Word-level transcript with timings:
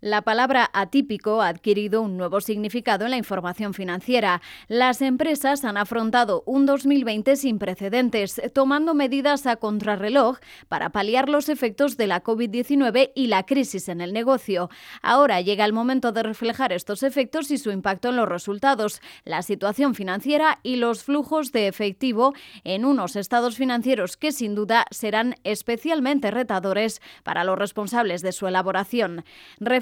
La 0.00 0.22
palabra 0.22 0.70
atípico 0.72 1.42
ha 1.42 1.48
adquirido 1.48 2.00
un 2.00 2.16
nuevo 2.16 2.40
significado 2.40 3.04
en 3.04 3.10
la 3.10 3.18
información 3.18 3.74
financiera. 3.74 4.40
Las 4.66 5.02
empresas 5.02 5.62
han 5.62 5.76
afrontado 5.76 6.42
un 6.46 6.64
2020 6.64 7.36
sin 7.36 7.58
precedentes, 7.58 8.40
tomando 8.54 8.94
medidas 8.94 9.46
a 9.46 9.56
contrarreloj 9.56 10.38
para 10.68 10.88
paliar 10.88 11.28
los 11.28 11.50
efectos 11.50 11.98
de 11.98 12.06
la 12.06 12.24
COVID-19 12.24 13.12
y 13.14 13.26
la 13.26 13.44
crisis 13.44 13.90
en 13.90 14.00
el 14.00 14.14
negocio. 14.14 14.70
Ahora 15.02 15.42
llega 15.42 15.66
el 15.66 15.74
momento 15.74 16.12
de 16.12 16.22
reflejar 16.22 16.72
estos 16.72 17.02
efectos 17.02 17.50
y 17.50 17.58
su 17.58 17.70
impacto 17.70 18.08
en 18.08 18.16
los 18.16 18.28
resultados, 18.28 19.02
la 19.26 19.42
situación 19.42 19.94
financiera 19.94 20.60
y 20.62 20.76
los 20.76 21.04
flujos 21.04 21.52
de 21.52 21.68
efectivo 21.68 22.32
en 22.64 22.86
unos 22.86 23.16
estados 23.16 23.56
financieros 23.56 24.16
que 24.16 24.32
sin 24.32 24.54
duda 24.54 24.86
serán 24.90 25.34
especialmente 25.44 26.30
retadores 26.30 27.02
para 27.22 27.44
los 27.44 27.58
responsables 27.58 28.22
de 28.22 28.32
su 28.32 28.46
elaboración. 28.46 29.24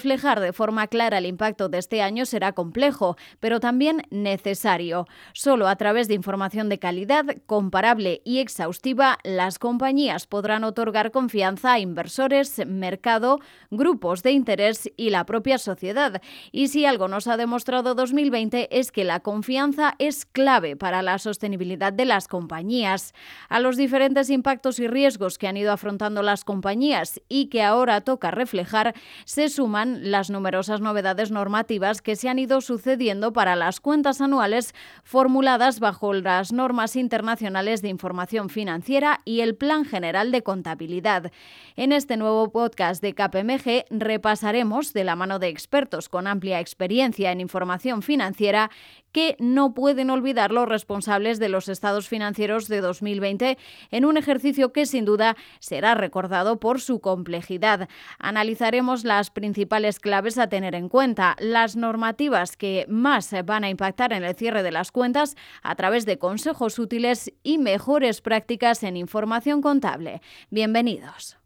Reflejar 0.09 0.41
de 0.41 0.55
forma 0.55 0.87
clara 0.87 1.19
el 1.19 1.27
impacto 1.27 1.69
de 1.69 1.77
este 1.77 2.01
año 2.01 2.25
será 2.25 2.53
complejo, 2.53 3.19
pero 3.41 3.61
también 3.61 4.05
necesario. 4.09 5.07
Solo 5.35 5.69
a 5.69 5.77
través 5.77 6.09
de 6.09 6.15
información 6.15 6.71
de 6.71 6.79
calidad, 6.79 7.27
comparable 7.45 8.23
y 8.25 8.39
exhaustiva, 8.39 9.19
las 9.23 9.59
compañías 9.59 10.27
podrán 10.27 10.65
otorgar 10.65 11.11
confianza 11.11 11.75
a 11.75 11.79
inversores, 11.79 12.67
mercado, 12.67 13.41
grupos 13.71 14.23
de 14.23 14.31
interés 14.33 14.91
y 14.97 15.11
la 15.11 15.27
propia 15.27 15.59
sociedad. 15.59 16.23
Y 16.53 16.69
si 16.69 16.87
algo 16.87 17.07
nos 17.09 17.27
ha 17.27 17.37
demostrado 17.37 17.95
2020 17.95 18.79
es 18.79 18.91
que 18.91 19.05
la 19.05 19.21
confianza 19.21 19.95
es 19.99 20.25
clave 20.25 20.75
para 20.75 21.03
la 21.03 21.19
sostenibilidad 21.19 21.93
de 21.93 22.07
las 22.07 22.29
compañías. 22.29 23.13
A 23.51 23.61
los 23.61 23.77
diferentes 23.77 24.31
impactos 24.31 24.79
y 24.79 24.89
riesgos 24.89 25.37
que 25.37 25.49
han 25.49 25.59
ido 25.59 25.71
afrontando 25.71 26.23
las 26.23 26.45
compañías 26.45 27.21
y 27.29 27.49
que 27.51 27.63
ahora 27.63 28.01
toca 28.01 28.31
reflejar, 28.31 28.95
se 29.27 29.51
suman 29.51 29.98
las 30.01 30.31
numerosas 30.31 30.81
novedades 30.81 31.31
normativas 31.31 32.03
que 32.03 32.17
se 32.17 32.29
han 32.29 32.39
ido 32.39 32.61
sucediendo 32.61 33.33
para 33.33 33.57
las 33.57 33.81
cuentas 33.81 34.21
anuales 34.21 34.75
formuladas 35.03 35.81
bajo 35.81 36.15
las 36.15 36.53
normas 36.53 36.97
internacionales 36.97 37.83
de 37.83 37.89
información 37.89 38.49
financiera 38.49 39.21
y 39.25 39.41
el 39.41 39.57
Plan 39.57 39.85
General 39.85 40.31
de 40.31 40.43
Contabilidad. 40.43 41.33
En 41.77 41.93
este 41.93 42.17
nuevo 42.17 42.51
podcast 42.51 43.03
de 43.03 43.15
KPMG 43.15 43.85
repasaremos, 43.91 44.93
de 44.93 45.05
la 45.05 45.17
mano 45.17 45.39
de 45.39 45.49
expertos 45.49 46.09
con 46.09 46.27
amplia 46.27 46.61
experiencia 46.61 47.33
en 47.33 47.41
información 47.41 48.03
financiera, 48.03 48.71
que 49.13 49.37
no 49.39 49.75
pueden 49.75 50.11
olvidar 50.11 50.53
los 50.53 50.69
responsables 50.69 51.39
de 51.39 51.49
los 51.49 51.69
estados 51.69 52.09
financieros 52.09 52.69
de 52.69 52.81
2020 52.81 53.59
en 53.91 54.05
un 54.05 54.17
ejercicio 54.17 54.73
que 54.73 54.87
sin 54.87 55.05
duda 55.05 55.37
será 55.59 55.95
recordado 55.95 56.61
por 56.61 56.81
su 56.81 57.01
complejidad. 57.01 57.89
Analizaremos 58.19 59.05
las 59.05 59.31
principales 59.31 60.01
claves 60.01 60.39
a 60.39 60.49
tener 60.49 60.75
en 60.75 60.89
cuenta, 60.89 61.37
las 61.39 61.77
normativas 61.77 62.57
que 62.57 62.87
más 62.89 63.35
van 63.45 63.65
a 63.65 63.71
impactar 63.71 64.13
en 64.13 64.25
el 64.25 64.35
cierre 64.35 64.63
de 64.63 64.73
las 64.73 64.93
cuentas 64.93 65.37
a 65.63 65.75
través 65.75 66.07
de 66.07 66.19
consejos 66.19 66.79
útiles 66.79 67.33
y 67.43 67.59
mejores 67.59 68.21
prácticas 68.21 68.83
en 68.83 68.97
información 68.97 69.63
contable. 69.63 70.21
Bienvenidos. 70.51 71.38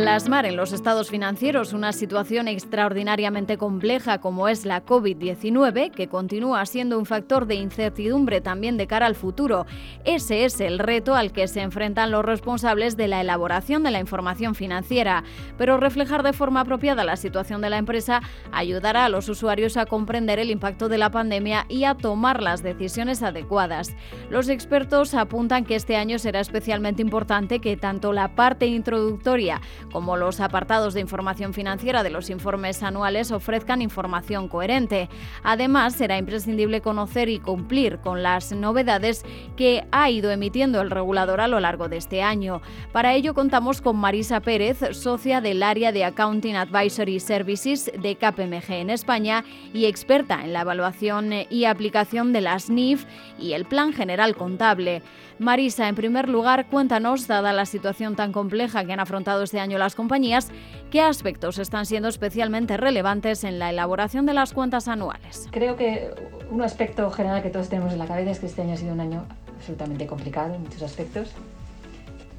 Plasmar 0.00 0.46
en 0.46 0.56
los 0.56 0.72
estados 0.72 1.10
financieros 1.10 1.74
una 1.74 1.92
situación 1.92 2.48
extraordinariamente 2.48 3.58
compleja 3.58 4.18
como 4.18 4.48
es 4.48 4.64
la 4.64 4.82
COVID-19, 4.82 5.90
que 5.90 6.08
continúa 6.08 6.64
siendo 6.64 6.98
un 6.98 7.04
factor 7.04 7.44
de 7.44 7.56
incertidumbre 7.56 8.40
también 8.40 8.78
de 8.78 8.86
cara 8.86 9.04
al 9.04 9.14
futuro, 9.14 9.66
ese 10.06 10.46
es 10.46 10.58
el 10.62 10.78
reto 10.78 11.14
al 11.16 11.32
que 11.32 11.46
se 11.48 11.60
enfrentan 11.60 12.10
los 12.12 12.24
responsables 12.24 12.96
de 12.96 13.08
la 13.08 13.20
elaboración 13.20 13.82
de 13.82 13.90
la 13.90 14.00
información 14.00 14.54
financiera. 14.54 15.22
Pero 15.58 15.76
reflejar 15.76 16.22
de 16.22 16.32
forma 16.32 16.62
apropiada 16.62 17.04
la 17.04 17.16
situación 17.16 17.60
de 17.60 17.68
la 17.68 17.76
empresa 17.76 18.22
ayudará 18.52 19.04
a 19.04 19.10
los 19.10 19.28
usuarios 19.28 19.76
a 19.76 19.84
comprender 19.84 20.38
el 20.38 20.50
impacto 20.50 20.88
de 20.88 20.96
la 20.96 21.10
pandemia 21.10 21.66
y 21.68 21.84
a 21.84 21.94
tomar 21.94 22.42
las 22.42 22.62
decisiones 22.62 23.22
adecuadas. 23.22 23.94
Los 24.30 24.48
expertos 24.48 25.12
apuntan 25.12 25.66
que 25.66 25.74
este 25.74 25.96
año 25.96 26.18
será 26.18 26.40
especialmente 26.40 27.02
importante 27.02 27.58
que 27.58 27.76
tanto 27.76 28.14
la 28.14 28.34
parte 28.34 28.64
introductoria 28.64 29.60
como 29.92 30.16
los 30.16 30.40
apartados 30.40 30.94
de 30.94 31.00
información 31.00 31.54
financiera 31.54 32.02
de 32.02 32.10
los 32.10 32.30
informes 32.30 32.82
anuales 32.82 33.32
ofrezcan 33.32 33.82
información 33.82 34.48
coherente. 34.48 35.08
Además, 35.42 35.94
será 35.94 36.18
imprescindible 36.18 36.80
conocer 36.80 37.28
y 37.28 37.38
cumplir 37.38 37.98
con 37.98 38.22
las 38.22 38.52
novedades 38.52 39.24
que 39.56 39.84
ha 39.92 40.10
ido 40.10 40.30
emitiendo 40.30 40.80
el 40.80 40.90
regulador 40.90 41.40
a 41.40 41.48
lo 41.48 41.60
largo 41.60 41.88
de 41.88 41.96
este 41.96 42.22
año. 42.22 42.62
Para 42.92 43.14
ello 43.14 43.34
contamos 43.34 43.80
con 43.80 43.96
Marisa 43.96 44.40
Pérez, 44.40 44.78
socia 44.92 45.40
del 45.40 45.62
área 45.62 45.92
de 45.92 46.04
Accounting 46.04 46.56
Advisory 46.56 47.20
Services 47.20 47.90
de 47.98 48.16
KPMG 48.16 48.72
en 48.72 48.90
España 48.90 49.44
y 49.72 49.86
experta 49.86 50.44
en 50.44 50.52
la 50.52 50.62
evaluación 50.62 51.30
y 51.50 51.64
aplicación 51.64 52.32
de 52.32 52.40
las 52.40 52.70
NIF 52.70 53.04
y 53.38 53.52
el 53.52 53.64
Plan 53.64 53.92
General 53.92 54.36
Contable. 54.36 55.02
Marisa, 55.40 55.88
en 55.88 55.94
primer 55.94 56.28
lugar, 56.28 56.66
cuéntanos, 56.66 57.26
dada 57.26 57.54
la 57.54 57.64
situación 57.64 58.14
tan 58.14 58.30
compleja 58.30 58.84
que 58.84 58.92
han 58.92 59.00
afrontado 59.00 59.42
este 59.42 59.58
año 59.58 59.78
las 59.80 59.96
compañías, 59.96 60.50
qué 60.90 61.00
aspectos 61.00 61.58
están 61.58 61.86
siendo 61.86 62.08
especialmente 62.08 62.76
relevantes 62.76 63.42
en 63.42 63.58
la 63.58 63.70
elaboración 63.70 64.26
de 64.26 64.34
las 64.34 64.52
cuentas 64.52 64.86
anuales. 64.86 65.48
Creo 65.50 65.74
que 65.74 66.14
un 66.50 66.62
aspecto 66.62 67.10
general 67.10 67.42
que 67.42 67.50
todos 67.50 67.68
tenemos 67.68 67.92
en 67.92 67.98
la 67.98 68.06
cabeza 68.06 68.30
es 68.30 68.38
que 68.38 68.46
este 68.46 68.62
año 68.62 68.74
ha 68.74 68.76
sido 68.76 68.92
un 68.92 69.00
año 69.00 69.24
absolutamente 69.56 70.06
complicado 70.06 70.54
en 70.54 70.62
muchos 70.62 70.82
aspectos. 70.82 71.32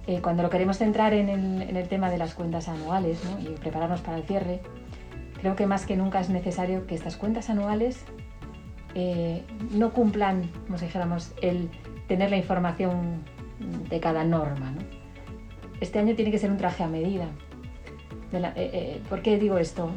Eh, 0.07 0.19
cuando 0.21 0.41
lo 0.41 0.49
queremos 0.49 0.77
centrar 0.77 1.13
en 1.13 1.29
el, 1.29 1.87
tema 1.87 2.09
de 2.09 2.17
las 2.17 2.33
cuentas 2.33 2.67
anuales 2.67 3.21
y 3.39 3.49
prepararnos 3.59 4.01
para 4.01 4.17
el 4.17 4.23
cierre, 4.23 4.61
creo 5.39 5.55
que 5.55 5.67
más 5.67 5.85
que 5.85 5.95
nunca 5.95 6.19
es 6.19 6.29
necesario 6.29 6.87
que 6.87 6.95
estas 6.95 7.17
cuentas 7.17 7.49
anuales 7.49 8.03
eh, 8.95 9.43
no 9.71 9.91
cumplan, 9.91 10.49
como 10.65 10.77
si 10.77 10.85
dijéramos, 10.85 11.33
el 11.41 11.69
tener 12.07 12.29
la 12.29 12.37
información 12.37 13.23
de 13.89 13.99
cada 13.99 14.23
norma. 14.23 14.73
Este 15.81 15.99
año 15.99 16.15
tiene 16.15 16.31
que 16.31 16.37
ser 16.37 16.51
un 16.51 16.57
traje 16.57 16.83
a 16.83 16.87
medida. 16.87 17.25
Eh, 18.31 18.53
eh, 18.55 19.01
¿Por 19.09 19.21
qué 19.21 19.37
digo 19.37 19.57
esto? 19.57 19.89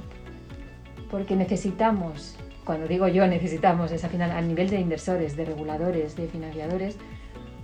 Porque 1.11 1.37
necesitamos, 1.37 2.37
cuando 2.65 2.89
digo 2.89 3.07
yo 3.07 3.27
necesitamos, 3.27 3.93
es 3.93 4.03
al 4.03 4.11
final 4.11 4.33
a 4.33 4.41
nivel 4.41 4.71
de 4.71 4.81
inversores, 4.81 5.37
de 5.37 5.45
reguladores, 5.45 6.17
de 6.17 6.27
financiadores, 6.27 6.97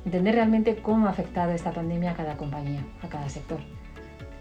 entender 0.05 0.35
realmente 0.35 0.77
cómo 0.77 1.07
ha 1.07 1.11
afectado 1.11 1.53
esta 1.53 1.73
pandemia 1.73 2.13
a 2.13 2.15
cada 2.15 2.37
compañía, 2.37 2.85
a 3.03 3.09
cada 3.09 3.29
sector. 3.29 3.59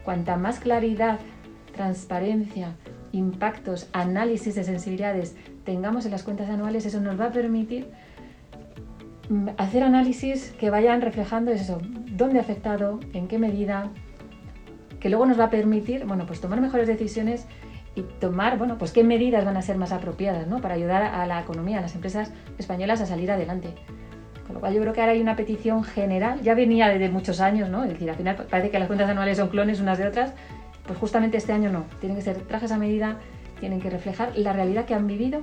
Cuanta 0.04 0.36
más 0.36 0.60
claridad, 0.60 1.20
transparencia, 1.74 2.76
impactos, 3.14 3.88
análisis 3.94 4.56
de 4.56 4.64
sensibilidades 4.66 5.36
tengamos 5.64 6.06
en 6.06 6.12
las 6.12 6.24
cuentas 6.24 6.50
anuales, 6.50 6.86
eso 6.86 7.00
nos 7.00 7.20
va 7.20 7.26
a 7.26 7.32
permitir 7.32 7.88
Mm, 9.30 9.50
hacer 9.58 9.84
análisis 9.84 10.52
que 10.60 10.72
vayan 10.72 11.02
reflejando 11.02 11.52
eso, 11.52 11.80
dónde 12.20 12.38
ha 12.38 12.42
afectado, 12.42 13.00
en 13.14 13.28
qué 13.28 13.40
medida, 13.40 13.90
que 15.00 15.10
luego 15.10 15.26
nos 15.26 15.40
va 15.40 15.46
a 15.46 15.50
permitir, 15.50 16.06
bueno, 16.06 16.28
pues 16.28 16.40
tomar 16.42 16.62
mejores 16.62 16.88
decisiones 16.88 17.48
y 17.96 18.04
tomar, 18.04 18.58
bueno, 18.60 18.78
pues 18.78 18.92
qué 18.92 19.04
medidas 19.04 19.46
van 19.46 19.58
a 19.58 19.62
ser 19.64 19.78
más 19.78 19.92
apropiadas, 19.92 20.48
¿no? 20.48 20.62
Para 20.62 20.76
ayudar 20.76 21.02
a 21.02 21.26
la 21.26 21.40
economía, 21.40 21.80
a 21.80 21.82
las 21.82 21.96
empresas 21.96 22.32
españolas 22.60 23.02
a 23.02 23.08
salir 23.08 23.32
adelante. 23.32 23.70
Con 24.46 24.56
lo 24.56 24.60
cual 24.60 24.74
yo 24.74 24.82
creo 24.82 24.94
que 24.94 25.02
ahora 25.02 25.14
hay 25.14 25.22
una 25.22 25.36
petición 25.36 25.84
general, 25.84 26.42
ya 26.42 26.54
venía 26.54 26.90
desde 26.90 27.10
muchos 27.10 27.40
años, 27.40 27.70
¿no? 27.70 27.84
Es 27.84 27.90
decir, 27.90 28.10
al 28.10 28.16
final 28.16 28.36
parece 28.50 28.70
que 28.70 28.80
las 28.80 28.88
cuentas 28.88 29.10
anuales 29.10 29.38
son 29.38 29.48
clones 29.50 29.80
unas 29.80 29.98
de 29.98 30.08
otras, 30.08 30.34
pues 30.86 31.00
justamente 31.00 31.38
este 31.38 31.54
año 31.54 31.72
no. 31.72 31.86
Tienen 32.00 32.18
que 32.18 32.24
ser 32.24 32.38
trajes 32.42 32.72
a 32.72 32.78
medida, 32.78 33.18
tienen 33.60 33.80
que 33.80 33.90
reflejar 33.90 34.38
la 34.38 34.54
realidad 34.54 34.86
que 34.86 34.94
han 34.94 35.08
vivido 35.08 35.42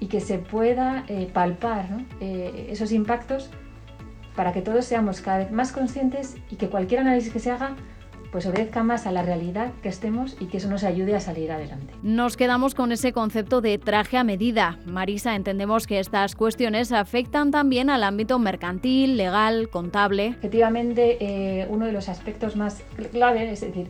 y 0.00 0.06
que 0.06 0.20
se 0.20 0.38
pueda 0.38 1.04
eh, 1.08 1.28
palpar 1.32 1.86
eh, 2.20 2.68
esos 2.70 2.92
impactos 2.92 3.50
para 4.34 4.52
que 4.52 4.62
todos 4.62 4.84
seamos 4.84 5.20
cada 5.20 5.38
vez 5.38 5.50
más 5.50 5.72
conscientes 5.72 6.36
y 6.50 6.56
que 6.56 6.68
cualquier 6.68 7.00
análisis 7.00 7.32
que 7.32 7.38
se 7.38 7.50
haga 7.50 7.76
pues 8.34 8.46
obedezca 8.46 8.82
más 8.82 9.06
a 9.06 9.12
la 9.12 9.22
realidad 9.22 9.70
que 9.80 9.88
estemos 9.88 10.36
y 10.40 10.46
que 10.46 10.56
eso 10.56 10.68
nos 10.68 10.82
ayude 10.82 11.14
a 11.14 11.20
salir 11.20 11.52
adelante. 11.52 11.94
Nos 12.02 12.36
quedamos 12.36 12.74
con 12.74 12.90
ese 12.90 13.12
concepto 13.12 13.60
de 13.60 13.78
traje 13.78 14.16
a 14.16 14.24
medida. 14.24 14.76
Marisa, 14.86 15.36
entendemos 15.36 15.86
que 15.86 16.00
estas 16.00 16.34
cuestiones 16.34 16.90
afectan 16.90 17.52
también 17.52 17.90
al 17.90 18.02
ámbito 18.02 18.40
mercantil, 18.40 19.16
legal, 19.16 19.68
contable. 19.68 20.30
Efectivamente, 20.30 21.18
eh, 21.20 21.68
uno 21.70 21.86
de 21.86 21.92
los 21.92 22.08
aspectos 22.08 22.56
más 22.56 22.82
clave, 23.12 23.52
es 23.52 23.60
decir, 23.60 23.86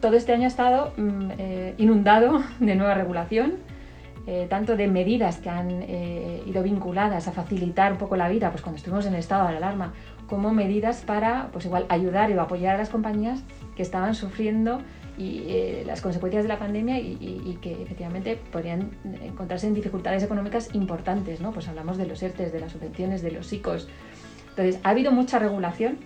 todo 0.00 0.16
este 0.16 0.32
año 0.32 0.44
ha 0.44 0.48
estado 0.48 0.94
mm, 0.96 1.30
inundado 1.76 2.42
de 2.60 2.74
nueva 2.74 2.94
regulación 2.94 3.58
eh, 4.26 4.46
tanto 4.48 4.76
de 4.76 4.86
medidas 4.86 5.38
que 5.38 5.50
han 5.50 5.82
eh, 5.82 6.42
ido 6.46 6.62
vinculadas 6.62 7.26
a 7.26 7.32
facilitar 7.32 7.92
un 7.92 7.98
poco 7.98 8.16
la 8.16 8.28
vida, 8.28 8.50
pues 8.50 8.62
cuando 8.62 8.76
estuvimos 8.76 9.04
en 9.06 9.14
estado 9.14 9.48
de 9.48 9.56
alarma, 9.56 9.94
como 10.28 10.52
medidas 10.52 11.00
para, 11.00 11.48
pues 11.52 11.64
igual, 11.64 11.86
ayudar 11.88 12.30
y 12.30 12.34
apoyar 12.34 12.76
a 12.76 12.78
las 12.78 12.88
compañías 12.88 13.42
que 13.74 13.82
estaban 13.82 14.14
sufriendo 14.14 14.80
y, 15.18 15.44
eh, 15.48 15.82
las 15.86 16.00
consecuencias 16.00 16.44
de 16.44 16.48
la 16.48 16.58
pandemia 16.58 16.98
y, 17.00 17.58
que 17.60 17.82
efectivamente 17.82 18.38
podrían 18.50 18.92
encontrarse 19.22 19.66
en 19.66 19.74
dificultades 19.74 20.22
económicas 20.22 20.74
importantes, 20.74 21.40
¿no? 21.40 21.52
Pues 21.52 21.68
hablamos 21.68 21.96
de 21.98 22.06
los 22.06 22.22
ERTES, 22.22 22.52
de 22.52 22.60
las 22.60 22.72
subvenciones, 22.72 23.22
de 23.22 23.32
los 23.32 23.52
ICOs, 23.52 23.88
Entonces, 24.50 24.80
ha 24.84 24.90
habido 24.90 25.12
mucha 25.12 25.38
regulación. 25.38 25.98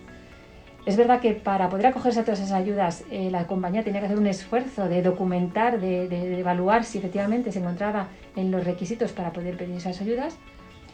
Es 0.87 0.95
verdad 0.95 1.19
que 1.19 1.33
para 1.33 1.67
poder 1.67 1.87
acogerse 1.87 2.21
a 2.21 2.23
todas 2.23 2.39
esas 2.39 2.53
ayudas, 2.53 3.03
eh, 3.11 3.29
la 3.29 3.45
compañía 3.45 3.83
tenía 3.83 3.99
que 3.99 4.05
hacer 4.05 4.17
un 4.17 4.25
esfuerzo 4.25 4.87
de 4.87 5.01
documentar, 5.01 5.81
de, 5.81 6.39
evaluar 6.39 6.85
si 6.85 6.97
efectivamente 6.99 7.51
se 7.51 7.59
encontraba 7.59 8.07
en 8.37 8.51
los 8.51 8.63
requisitos 8.63 9.11
para 9.11 9.33
poder 9.33 9.57
pedir 9.57 9.75
esas 9.75 9.99
ayudas 9.99 10.37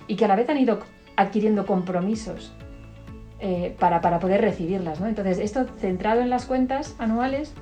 y 0.07 0.15
que 0.15 0.25
a 0.25 0.27
la 0.27 0.35
vez 0.35 0.49
han 0.49 0.57
ido 0.57 0.79
adquiriendo 1.15 1.67
compromisos 1.67 2.55
eh, 3.39 3.75
para, 3.77 4.01
para, 4.01 4.17
poder 4.17 4.41
recibirlas. 4.41 4.99
¿no? 4.99 5.05
Entonces, 5.05 5.37
esto 5.37 5.67
centrado 5.77 6.21
en 6.21 6.31
las 6.31 6.47
cuentas 6.47 6.95
anuales, 6.97 7.53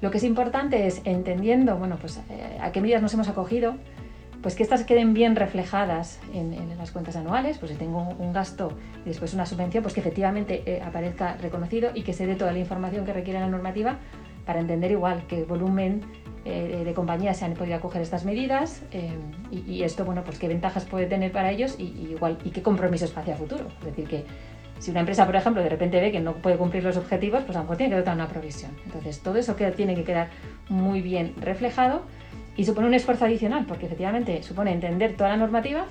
lo 0.00 0.10
que 0.10 0.18
es 0.18 0.24
importante 0.24 0.88
es 0.88 1.02
entendiendo, 1.04 1.76
bueno, 1.76 1.98
pues 2.00 2.20
eh, 2.30 2.58
a 2.60 2.72
qué 2.72 2.80
medidas 2.80 3.00
nos 3.00 3.14
hemos 3.14 3.28
acogido, 3.28 3.76
pues 4.42 4.54
que 4.54 4.62
estas 4.62 4.84
queden 4.84 5.14
bien 5.14 5.36
reflejadas 5.36 6.20
en, 6.32 6.56
las 6.78 6.92
cuentas 6.92 7.16
anuales, 7.16 7.58
pues 7.58 7.72
si 7.72 7.76
tengo 7.76 8.14
un 8.18 8.32
gasto 8.32 8.72
y 9.04 9.08
después 9.08 9.34
una 9.34 9.46
subvención, 9.46 9.82
pues 9.82 9.94
que 9.94 10.00
efectivamente 10.00 10.62
eh, 10.64 10.80
aparezca 10.80 11.36
reconocido 11.36 11.90
y 11.94 12.02
que 12.02 12.12
se 12.12 12.26
dé 12.26 12.36
toda 12.36 12.52
la 12.52 12.58
información 12.58 13.04
que 13.04 13.12
requiere 13.12 13.40
la 13.40 13.48
normativa 13.48 13.98
para 14.46 14.60
entender 14.60 14.92
igual 14.92 15.24
qué 15.28 15.44
volumen 15.44 16.02
eh, 16.44 16.82
de 16.84 16.94
compañías 16.94 17.36
se 17.36 17.44
han 17.44 17.54
podido 17.54 17.76
acoger 17.76 18.00
estas 18.00 18.24
medidas 18.24 18.82
y, 19.50 19.82
esto, 19.82 20.04
bueno, 20.04 20.22
pues 20.24 20.38
qué 20.38 20.48
ventajas 20.48 20.84
puede 20.84 21.06
tener 21.06 21.32
para 21.32 21.50
ellos 21.50 21.74
y, 21.78 21.84
igual 22.10 22.38
y 22.44 22.50
qué 22.50 22.62
compromisos 22.62 23.14
hacia 23.16 23.36
futuro. 23.36 23.66
Es 23.80 23.86
decir, 23.86 24.06
que 24.06 24.24
si 24.78 24.92
una 24.92 25.00
empresa, 25.00 25.26
por 25.26 25.34
ejemplo, 25.34 25.62
de 25.62 25.68
repente 25.68 26.00
ve 26.00 26.12
que 26.12 26.20
no 26.20 26.34
puede 26.34 26.56
cumplir 26.56 26.84
los 26.84 26.96
objetivos, 26.96 27.42
pues 27.42 27.56
a 27.56 27.60
lo 27.60 27.64
mejor 27.64 27.76
tiene 27.76 27.90
que 27.90 27.98
dotar 27.98 28.14
una 28.14 28.28
provisión. 28.28 28.70
Entonces, 28.84 29.20
todo 29.20 29.36
eso 29.36 29.54
tiene 29.54 29.94
que 29.94 30.04
quedar 30.04 30.28
muy 30.68 31.02
bien 31.02 31.34
reflejado 31.40 32.02
y 32.58 32.64
supone 32.64 32.88
un 32.88 32.94
esfuerzo 32.94 33.24
adicional, 33.24 33.64
porque 33.66 33.86
efectivamente 33.86 34.42
supone 34.42 34.72
entender 34.72 35.16
toda 35.16 35.30
la 35.30 35.36
normativa 35.36 35.86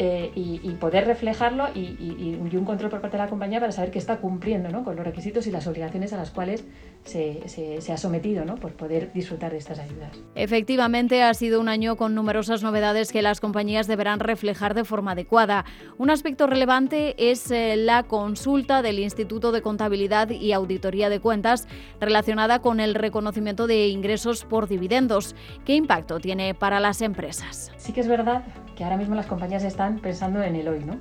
eh, 0.00 0.30
y, 0.36 0.70
poder 0.78 1.06
reflejarlo 1.06 1.66
y, 1.74 2.36
un 2.38 2.64
control 2.64 2.88
por 2.90 3.00
parte 3.00 3.16
de 3.16 3.24
la 3.24 3.28
compañía 3.28 3.58
para 3.58 3.72
saber 3.72 3.90
que 3.90 3.98
está 3.98 4.18
cumpliendo 4.18 4.84
con 4.84 4.94
los 4.94 5.04
requisitos 5.04 5.46
y 5.48 5.50
las 5.50 5.66
obligaciones 5.66 6.12
a 6.12 6.16
las 6.16 6.30
cuales 6.30 6.64
se, 7.04 7.92
ha 7.92 7.96
sometido 7.96 8.44
por 8.56 8.74
poder 8.74 9.12
disfrutar 9.12 9.50
de 9.50 9.58
estas 9.58 9.80
ayudas. 9.80 10.10
Efectivamente, 10.36 11.22
ha 11.22 11.34
sido 11.34 11.60
un 11.60 11.68
año 11.68 11.96
con 11.96 12.14
numerosas 12.14 12.62
novedades 12.62 13.10
que 13.10 13.22
las 13.22 13.40
compañías 13.40 13.88
deberán 13.88 14.20
reflejar 14.20 14.74
de 14.74 14.84
forma 14.84 15.12
adecuada. 15.12 15.64
Un 15.96 16.10
aspecto 16.10 16.46
relevante 16.46 17.30
es 17.30 17.50
eh, 17.50 17.76
la 17.76 18.04
consulta 18.04 18.82
del 18.82 19.00
Instituto 19.00 19.50
de 19.50 19.62
Contabilidad 19.62 20.30
y 20.30 20.52
Auditoría 20.52 21.08
de 21.08 21.18
Cuentas 21.18 21.66
relacionada 22.00 22.60
con 22.60 22.78
el 22.78 22.94
reconocimiento 22.94 23.66
de 23.66 23.88
ingresos 23.88 24.44
por 24.44 24.68
dividendos. 24.68 25.34
¿Qué 25.64 25.74
impacto 25.74 26.20
tiene 26.20 26.54
para 26.54 26.78
las 26.78 27.02
empresas? 27.02 27.72
Sí 27.78 27.92
que 27.92 28.00
es 28.00 28.08
verdad 28.08 28.44
que 28.78 28.84
ahora 28.84 28.96
mismo 28.96 29.16
las 29.16 29.26
compañías 29.26 29.64
están 29.64 29.98
pensando 29.98 30.40
en 30.40 30.54
el 30.54 30.68
hoy, 30.68 30.84
¿no? 30.84 30.98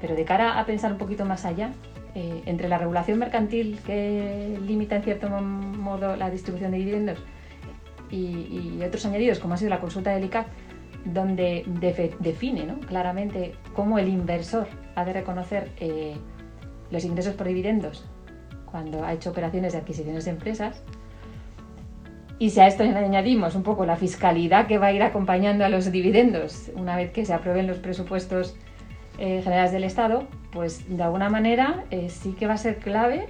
Pero 0.00 0.16
de 0.16 0.24
cara 0.24 0.58
a 0.58 0.66
pensar 0.66 0.90
un 0.90 0.98
poquito 0.98 1.24
más 1.24 1.44
allá, 1.44 1.70
eh, 2.16 2.42
entre 2.46 2.68
la 2.68 2.78
regulación 2.78 3.20
mercantil 3.20 3.78
que 3.86 4.58
limita 4.66 4.96
en 4.96 5.04
cierto 5.04 5.28
modo 5.28 6.16
la 6.16 6.30
distribución 6.30 6.72
de 6.72 6.78
dividendos 6.78 7.18
y, 8.10 8.80
otros 8.84 9.06
añadidos, 9.06 9.38
como 9.38 9.54
ha 9.54 9.56
sido 9.56 9.70
la 9.70 9.78
consulta 9.78 10.10
del 10.10 10.24
ICAP, 10.24 10.48
donde 11.04 11.64
define 12.18 12.66
claramente 12.88 13.54
cómo 13.72 14.00
el 14.00 14.08
inversor 14.08 14.66
ha 14.96 15.04
de 15.04 15.12
reconocer 15.12 15.70
eh, 15.78 16.16
los 16.90 17.04
ingresos 17.04 17.34
por 17.34 17.46
dividendos 17.46 18.04
cuando 18.66 19.04
ha 19.04 19.12
hecho 19.12 19.30
operaciones 19.30 19.74
de 19.74 19.78
adquisiciones 19.78 20.24
de 20.24 20.32
empresas, 20.32 20.82
y 22.42 22.50
si 22.50 22.58
a 22.58 22.66
esto 22.66 22.82
le 22.82 22.90
añadimos 22.98 23.54
un 23.54 23.62
poco 23.62 23.86
la 23.86 23.94
fiscalidad 23.94 24.66
que 24.66 24.76
va 24.76 24.88
a 24.88 24.92
ir 24.92 25.04
acompañando 25.04 25.64
a 25.64 25.68
los 25.68 25.92
dividendos 25.92 26.72
una 26.74 26.96
vez 26.96 27.12
que 27.12 27.24
se 27.24 27.32
aprueben 27.32 27.68
los 27.68 27.78
presupuestos 27.78 28.56
eh, 29.18 29.42
generales 29.44 29.70
del 29.70 29.84
Estado, 29.84 30.26
pues 30.50 30.84
de 30.88 31.00
alguna 31.04 31.30
manera 31.30 31.84
eh, 31.92 32.08
sí 32.08 32.32
que 32.32 32.48
va 32.48 32.54
a 32.54 32.56
ser 32.56 32.78
clave, 32.78 33.28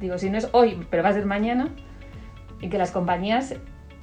digo, 0.00 0.16
si 0.16 0.30
no 0.30 0.38
es 0.38 0.48
hoy, 0.52 0.78
pero 0.88 1.02
va 1.02 1.10
a 1.10 1.12
ser 1.12 1.26
mañana, 1.26 1.68
en 2.62 2.70
que 2.70 2.78
las 2.78 2.92
compañías 2.92 3.56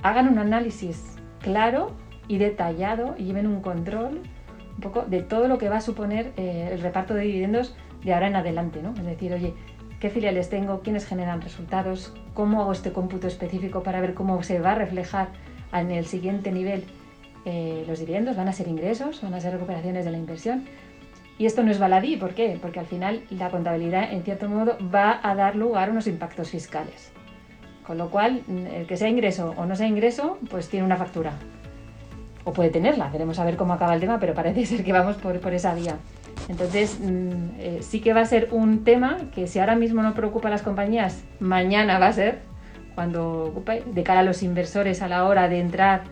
hagan 0.03 0.27
un 0.27 0.37
análisis 0.37 1.15
claro 1.39 1.95
y 2.27 2.37
detallado 2.37 3.15
y 3.17 3.23
lleven 3.23 3.47
un 3.47 3.59
control 3.59 4.21
un 4.75 4.81
poco 4.81 5.01
de 5.01 5.23
todo 5.23 5.47
lo 5.47 5.57
que 5.57 5.67
va 5.67 5.77
a 5.77 5.81
suponer 5.81 6.31
eh, 6.37 6.69
el 6.71 6.79
reparto 6.79 7.15
de 7.15 7.23
dividendos 7.23 7.75
de 8.03 8.13
ahora 8.13 8.27
en 8.27 8.35
adelante, 8.35 8.83
¿no? 8.83 8.93
Es 8.93 9.03
decir, 9.03 9.33
oye, 9.33 9.55
qué 10.03 10.09
filiales 10.09 10.49
tengo, 10.49 10.81
quiénes 10.81 11.05
generan 11.05 11.39
resultados, 11.39 12.13
cómo 12.33 12.59
hago 12.59 12.73
este 12.73 12.91
cómputo 12.91 13.25
específico 13.25 13.83
para 13.83 14.01
ver 14.01 14.13
cómo 14.13 14.43
se 14.43 14.59
va 14.59 14.73
a 14.73 14.75
reflejar 14.75 15.29
en 15.71 15.91
el 15.91 16.05
siguiente 16.07 16.51
nivel 16.51 16.83
eh, 17.45 17.85
los 17.87 17.99
dividendos, 17.99 18.35
van 18.35 18.49
a 18.49 18.51
ser 18.51 18.67
ingresos, 18.67 19.21
van 19.21 19.33
a 19.33 19.39
ser 19.39 19.53
recuperaciones 19.53 20.03
de 20.03 20.11
la 20.11 20.17
inversión. 20.17 20.65
Y 21.37 21.45
esto 21.45 21.63
no 21.63 21.71
es 21.71 21.79
baladí, 21.79 22.17
¿por 22.17 22.33
qué? 22.33 22.59
Porque 22.61 22.81
al 22.81 22.85
final 22.85 23.23
la 23.29 23.49
contabilidad, 23.49 24.11
en 24.11 24.23
cierto 24.23 24.49
modo, 24.49 24.77
va 24.93 25.21
a 25.23 25.35
dar 25.35 25.55
lugar 25.55 25.87
a 25.87 25.91
unos 25.93 26.05
impactos 26.07 26.49
fiscales. 26.49 27.13
Con 27.87 27.97
lo 27.97 28.09
cual, 28.09 28.43
el 28.75 28.85
que 28.85 28.97
sea 28.97 29.07
ingreso 29.07 29.53
o 29.55 29.65
no 29.65 29.77
sea 29.77 29.87
ingreso, 29.87 30.37
pues 30.49 30.67
tiene 30.67 30.85
una 30.85 30.97
factura. 30.97 31.31
O 32.43 32.51
puede 32.51 32.71
tenerla, 32.71 33.07
veremos 33.07 33.39
a 33.39 33.45
ver 33.45 33.55
cómo 33.55 33.71
acaba 33.71 33.93
el 33.93 34.01
tema, 34.01 34.19
pero 34.19 34.33
parece 34.33 34.65
ser 34.65 34.83
que 34.83 34.91
vamos 34.91 35.15
por, 35.15 35.39
por 35.39 35.53
esa 35.53 35.73
vía. 35.73 35.95
Entonces, 36.49 36.99
mm, 36.99 37.31
eh, 37.59 37.77
sí 37.81 38.01
que 38.01 38.13
va 38.13 38.21
a 38.21 38.25
ser 38.25 38.49
un 38.51 38.83
tema 38.83 39.17
que 39.33 39.47
si 39.47 39.59
ahora 39.59 39.75
mismo 39.75 40.01
no 40.01 40.13
preocupa 40.13 40.49
a 40.49 40.51
las 40.51 40.61
compañías, 40.61 41.23
mañana 41.39 41.99
va 41.99 42.07
a 42.07 42.13
ser, 42.13 42.39
cuando 42.95 43.63
de 43.85 44.03
cara 44.03 44.19
a 44.19 44.23
los 44.23 44.43
inversores 44.43 45.01
a 45.01 45.07
la 45.07 45.25
hora 45.25 45.47
de 45.47 45.59
entrar 45.59 46.03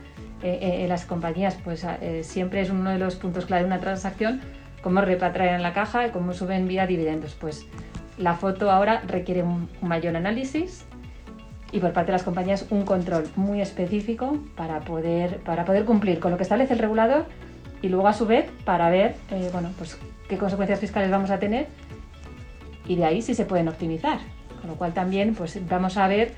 eh, 0.41 0.57
eh, 0.61 0.83
en 0.83 0.89
las 0.89 1.05
compañías, 1.05 1.57
pues 1.63 1.85
siempre 2.21 2.61
es 2.61 2.69
uno 2.69 2.89
de 2.89 2.97
los 2.97 3.15
puntos 3.15 3.45
clave 3.45 3.63
de 3.63 3.67
una 3.67 3.79
transacción, 3.79 4.41
cómo 4.81 5.01
repatrian 5.01 5.61
la 5.61 5.73
caja 5.73 6.07
y 6.07 6.09
cómo 6.09 6.33
suben 6.33 6.67
vía 6.67 6.87
dividendos. 6.87 7.35
Pues 7.35 7.67
la 8.17 8.33
foto 8.35 8.71
ahora 8.71 9.01
requiere 9.07 9.43
un 9.43 9.69
mayor 9.81 10.15
análisis 10.15 10.85
y 11.71 11.79
por 11.79 11.93
parte 11.93 12.07
de 12.07 12.13
las 12.13 12.23
compañías 12.23 12.65
un 12.69 12.83
control 12.83 13.29
muy 13.35 13.61
específico 13.61 14.39
para 14.55 14.79
poder, 14.79 15.37
para 15.39 15.65
poder 15.65 15.85
cumplir 15.85 16.19
con 16.19 16.31
lo 16.31 16.37
que 16.37 16.43
establece 16.43 16.73
el 16.73 16.79
regulador 16.79 17.25
y 17.81 17.89
luego 17.89 18.07
a 18.07 18.13
su 18.13 18.25
vez 18.25 18.49
para 18.65 18.89
ver 18.89 19.15
bueno, 19.51 19.71
pues 19.77 19.97
qué 20.27 20.37
consecuencias 20.37 20.79
fiscales 20.79 21.09
vamos 21.09 21.31
a 21.31 21.39
tener 21.39 21.67
y 22.87 22.95
de 22.95 23.05
ahí 23.05 23.21
sí 23.21 23.33
se 23.33 23.45
pueden 23.45 23.67
optimizar. 23.67 24.19
Con 24.59 24.69
lo 24.69 24.75
cual 24.75 24.93
también 24.93 25.33
pues, 25.33 25.59
vamos 25.67 25.97
a 25.97 26.07
ver 26.07 26.33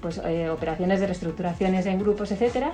pues, 0.00 0.20
eh, 0.24 0.50
operaciones 0.50 1.00
de 1.00 1.06
reestructuraciones 1.06 1.86
en 1.86 1.98
grupos, 1.98 2.32
etcétera, 2.32 2.72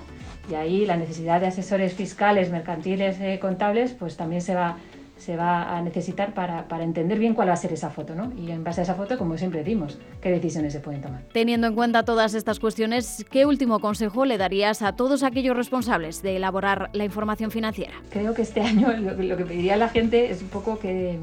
y 0.51 0.55
ahí 0.55 0.87
la 0.87 0.97
necesidad 0.97 1.41
de 1.41 1.49
asesores 1.49 1.93
fiscales, 1.93 2.51
mercantiles, 2.51 3.21
eh, 3.21 3.39
contables, 3.39 3.93
pues 3.93 4.17
también 4.17 4.41
se 4.41 4.55
va, 4.55 4.79
se 5.19 5.37
va 5.37 5.77
a 5.77 5.83
necesitar 5.83 6.33
para, 6.33 6.69
para, 6.69 6.85
entender 6.85 7.19
bien 7.19 7.35
cuál 7.35 7.49
va 7.49 7.53
a 7.53 7.57
ser 7.57 7.73
esa 7.73 7.91
foto, 7.91 8.15
¿no? 8.15 8.33
Y 8.37 8.53
en 8.53 8.63
base 8.63 8.81
a 8.81 8.85
esa 8.85 8.95
foto, 8.95 9.19
como 9.19 9.37
siempre 9.37 9.61
decimos, 9.61 9.99
qué 10.21 10.31
decisiones 10.31 10.73
se 10.73 10.81
pueden 10.81 11.03
tomar. 11.03 11.23
Teniendo 11.33 11.67
en 11.67 11.75
cuenta 11.75 12.05
todas 12.05 12.35
estas 12.35 12.61
cuestiones, 12.61 13.27
¿qué 13.31 13.45
último 13.45 13.81
consejo 13.81 14.25
le 14.25 14.39
darías 14.39 14.81
a 14.81 14.95
todos 14.95 15.25
aquellos 15.25 15.57
responsables 15.57 16.23
de 16.23 16.37
elaborar 16.37 16.91
la 16.93 17.05
información 17.05 17.51
financiera? 17.51 17.95
Creo 18.11 18.33
que 18.33 18.43
este 18.43 18.61
año 18.63 18.93
lo, 18.97 19.37
que 19.37 19.45
pediría 19.45 19.75
a 19.75 19.79
la 19.79 19.89
gente 19.89 20.31
es 20.31 20.41
un 20.41 20.49
poco 20.49 20.79
que, 20.79 21.19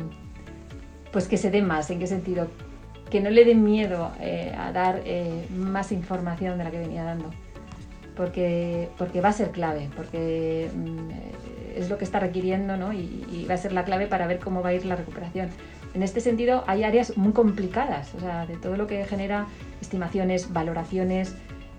pues 1.11 1.27
que 1.27 1.37
se 1.37 1.49
dé 1.49 1.61
más. 1.61 1.89
¿En 1.89 1.99
qué 1.99 2.07
sentido? 2.07 2.47
Que 3.09 3.21
no 3.21 3.29
le 3.29 3.45
den 3.45 3.63
miedo 3.63 4.11
eh, 4.19 4.53
a 4.57 4.73
dar 4.73 5.01
eh, 5.05 5.47
más 5.55 5.93
información 5.93 6.57
de 6.57 6.65
la 6.65 6.71
que 6.71 6.79
venía 6.79 7.05
dando. 7.05 7.31
Porque, 8.17 8.89
porque 8.97 9.19
va 9.19 9.29
a 9.29 9.33
ser 9.33 9.51
clave, 9.51 9.89
porque 9.95 10.69
mm, 10.73 11.09
es 11.75 11.89
lo 11.89 11.97
que 11.97 12.03
está 12.03 12.19
requiriendo 12.19 12.77
¿no? 12.77 12.93
y, 12.93 13.45
va 13.49 13.53
a 13.53 13.57
ser 13.57 13.73
la 13.73 13.83
clave 13.83 14.07
para 14.07 14.27
ver 14.27 14.39
cómo 14.39 14.61
va 14.61 14.69
a 14.69 14.73
ir 14.73 14.85
la 14.85 14.95
recuperación. 14.95 15.49
En 15.93 16.03
este 16.03 16.19
sentido, 16.19 16.63
hay 16.67 16.83
áreas 16.83 17.15
muy 17.17 17.31
complicadas, 17.31 18.13
o 18.15 18.19
sea, 18.19 18.45
de 18.45 18.57
todo 18.57 18.75
lo 18.75 18.87
que 18.87 19.05
genera 19.05 19.47
estimaciones, 19.79 20.51
valoraciones. 20.51 21.35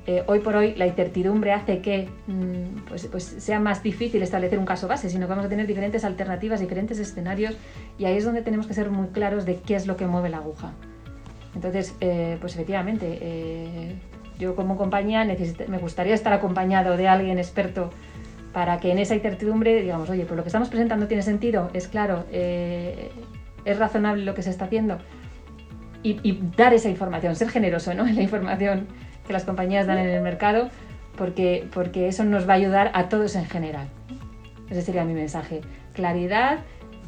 Eh, 0.06 0.22
hoy 0.26 0.38
por 0.38 0.56
hoy 0.56 0.74
la 0.76 0.86
incertidumbre 0.86 1.52
hace 1.52 1.80
que 1.80 2.08
mm, 2.26 2.86
pues, 2.88 3.06
pues, 3.06 3.24
sea 3.24 3.58
más 3.58 3.82
difícil 3.82 4.22
establecer 4.22 4.58
un 4.58 4.64
caso 4.64 4.86
base, 4.88 5.10
sino 5.10 5.26
que 5.26 5.30
vamos 5.30 5.44
a 5.44 5.48
tener 5.48 5.66
diferentes 5.66 6.04
alternativas, 6.04 6.60
diferentes 6.60 6.98
escenarios 6.98 7.56
y 7.98 8.04
ahí 8.04 8.16
es 8.16 8.24
donde 8.24 8.42
tenemos 8.42 8.66
que 8.66 8.74
ser 8.74 8.90
muy 8.90 9.08
claros 9.08 9.44
de 9.44 9.56
qué 9.56 9.74
es 9.74 9.86
lo 9.86 9.96
que 9.96 10.06
mueve 10.06 10.30
la 10.30 10.38
aguja. 10.38 10.72
Entonces, 11.54 11.94
eh, 12.00 12.36
pues 12.40 12.54
efectivamente, 12.54 13.18
eh, 13.20 13.96
yo 14.38 14.54
como 14.54 14.76
compañía 14.76 15.24
me 15.24 15.78
gustaría 15.78 16.14
estar 16.14 16.32
acompañado 16.32 16.96
de 16.96 17.08
alguien 17.08 17.38
experto 17.38 17.90
para 18.56 18.80
que 18.80 18.90
en 18.90 18.98
esa 18.98 19.14
incertidumbre 19.14 19.82
digamos, 19.82 20.08
oye, 20.08 20.24
pues 20.24 20.34
lo 20.34 20.42
que 20.42 20.48
estamos 20.48 20.70
presentando 20.70 21.06
tiene 21.06 21.22
sentido, 21.22 21.68
es 21.74 21.88
claro, 21.88 22.24
eh, 22.32 23.10
es 23.66 23.78
razonable 23.78 24.24
lo 24.24 24.32
que 24.32 24.40
se 24.40 24.48
está 24.48 24.64
haciendo. 24.64 24.96
Y, 26.02 26.40
dar 26.56 26.72
esa 26.72 26.88
información, 26.88 27.36
ser 27.36 27.50
generoso 27.50 27.92
¿no? 27.92 28.06
en 28.08 28.16
la 28.16 28.22
información 28.22 28.86
que 29.26 29.34
las 29.34 29.44
compañías 29.44 29.86
dan 29.86 29.98
en 29.98 30.08
el 30.08 30.22
mercado, 30.22 30.70
porque, 31.18 31.68
porque 31.74 32.08
eso 32.08 32.24
nos 32.24 32.48
va 32.48 32.54
a 32.54 32.56
ayudar 32.56 32.92
a 32.94 33.10
todos 33.10 33.36
en 33.36 33.44
general. 33.44 33.88
Ese 34.70 34.80
sería 34.80 35.04
mi 35.04 35.12
mensaje. 35.12 35.60
Claridad, 35.92 36.60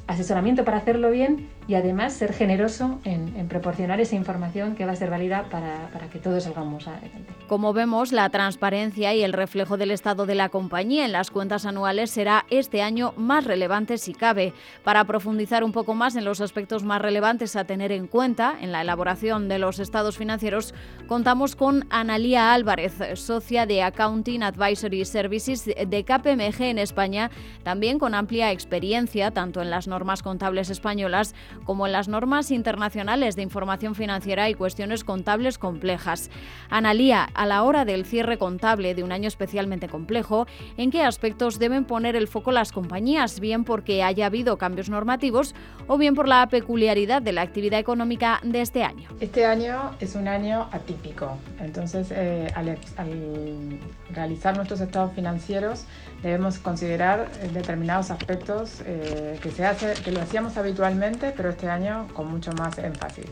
asesoramiento 0.07 0.67
para 0.67 0.77
hacerlo 0.77 1.11
bien 1.11 1.49
y 1.69 1.75
además 1.75 2.15
ser 2.15 2.33
generoso 2.33 2.99
en, 3.05 3.29
proporcionar 3.49 4.01
esa 4.01 4.17
información 4.17 4.75
que 4.75 4.87
va 4.87 4.93
a 4.93 4.97
ser 4.97 5.11
válida 5.11 5.45
para, 5.51 5.91
para 5.93 6.09
que 6.09 6.19
todos 6.19 6.45
salgamos 6.45 6.89
adelante. 6.89 7.33
Como 7.47 7.73
vemos, 7.73 8.11
la 8.11 8.29
transparencia 8.31 9.15
y 9.15 9.23
el 9.23 9.33
reflejo 9.33 9.77
del 9.77 9.91
estado 9.91 10.27
de 10.27 10.35
la 10.35 10.49
compañía 10.49 11.05
en 11.05 11.13
las 11.13 11.31
cuentas 11.31 11.67
anuales 11.67 12.11
será 12.11 12.47
este 12.51 12.83
año 12.83 13.13
más 13.17 13.45
relevante 13.45 13.99
si 13.99 14.15
cabe. 14.15 14.55
Para 14.83 15.05
profundizar 15.05 15.63
un 15.63 15.73
poco 15.73 15.95
más 15.95 16.17
en 16.17 16.25
los 16.25 16.41
aspectos 16.41 16.85
más 16.85 17.03
relevantes 17.03 17.55
a 17.55 17.65
tener 17.65 17.93
en 17.93 18.07
cuenta 18.07 18.57
en 18.61 18.73
la 18.73 18.81
elaboración 18.81 19.49
de 19.49 19.59
los 19.59 19.79
estados 19.79 20.17
financieros, 20.17 20.75
contamos 21.07 21.55
con 21.55 21.87
Analía 21.91 22.55
Álvarez, 22.55 22.95
socia 23.15 23.67
de 23.67 23.83
Accounting 23.83 24.43
Advisory 24.43 25.05
Services 25.05 25.65
de 25.67 26.05
KPMG 26.05 26.63
en 26.63 26.79
España, 26.79 27.31
también 27.63 27.99
con 27.99 28.15
amplia 28.15 28.53
experiencia 28.53 29.31
tanto 29.33 29.61
en 29.61 29.71
las 29.71 29.87
normas 29.87 30.23
contables 30.23 30.71
españolas 30.71 31.35
como 31.65 31.89
las 31.89 32.09
normas 32.09 32.51
internacionales 32.51 33.37
de 33.37 33.43
información 33.43 33.95
financiera 33.95 34.49
y 34.49 34.55
cuestiones 34.55 35.05
contables 35.05 35.59
complejas. 35.59 36.31
Analía, 36.71 37.29
a 37.35 37.47
la 37.47 37.63
hora 37.63 37.85
del 37.85 38.05
cierre 38.05 38.39
contable 38.39 38.95
de 38.95 39.03
un 39.03 39.13
año 39.13 39.29
especialmente 39.29 39.89
complejo, 39.89 40.47
¿en 40.77 40.91
qué 40.91 41.03
aspectos 41.03 41.59
deben 41.59 41.85
poner 41.85 42.17
el 42.17 42.29
foco 42.29 42.53
las 42.53 42.73
compañías, 42.73 43.41
bien 43.41 43.65
porque 43.65 44.03
haya 44.03 44.27
habido 44.27 44.59
cambios 44.59 44.89
normativos 44.89 45.55
o 45.87 45.99
bien 45.99 46.15
por 46.15 46.29
la 46.29 46.47
peculiaridad 46.49 47.23
de 47.23 47.33
la 47.33 47.43
actividad 47.43 47.81
económica 47.81 48.41
de 48.43 48.61
este 48.61 48.85
año? 48.85 49.09
Este 49.21 49.47
año 49.47 49.93
es 50.01 50.15
un 50.15 50.29
año 50.29 50.69
atípico, 50.73 51.37
entonces 51.61 52.09
eh, 52.11 52.53
al, 52.55 52.79
realizar 54.11 54.57
nuestros 54.57 54.81
estados 54.81 55.13
financieros 55.13 55.85
debemos 56.23 56.59
considerar 56.59 57.31
eh, 57.41 57.51
determinados 57.53 58.11
aspectos 58.11 58.83
eh, 58.85 59.39
que, 59.43 59.51
se 59.51 59.65
hace, 59.65 59.95
que 60.03 60.11
lo 60.13 60.21
hacíamos 60.21 60.57
habitualmente, 60.57 61.33
pero 61.37 61.48
este 61.49 61.69
año 61.69 62.09
con 62.15 62.31
mucho 62.31 62.53
más 62.53 62.79
énfasis. 62.79 63.27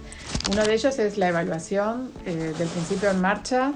Uno 0.50 0.64
de 0.64 0.75
ellos 0.75 0.99
es 0.99 1.18
la 1.18 1.28
evaluación 1.28 2.12
eh, 2.25 2.54
del 2.56 2.68
principio 2.68 3.11
en 3.11 3.20
marcha 3.20 3.73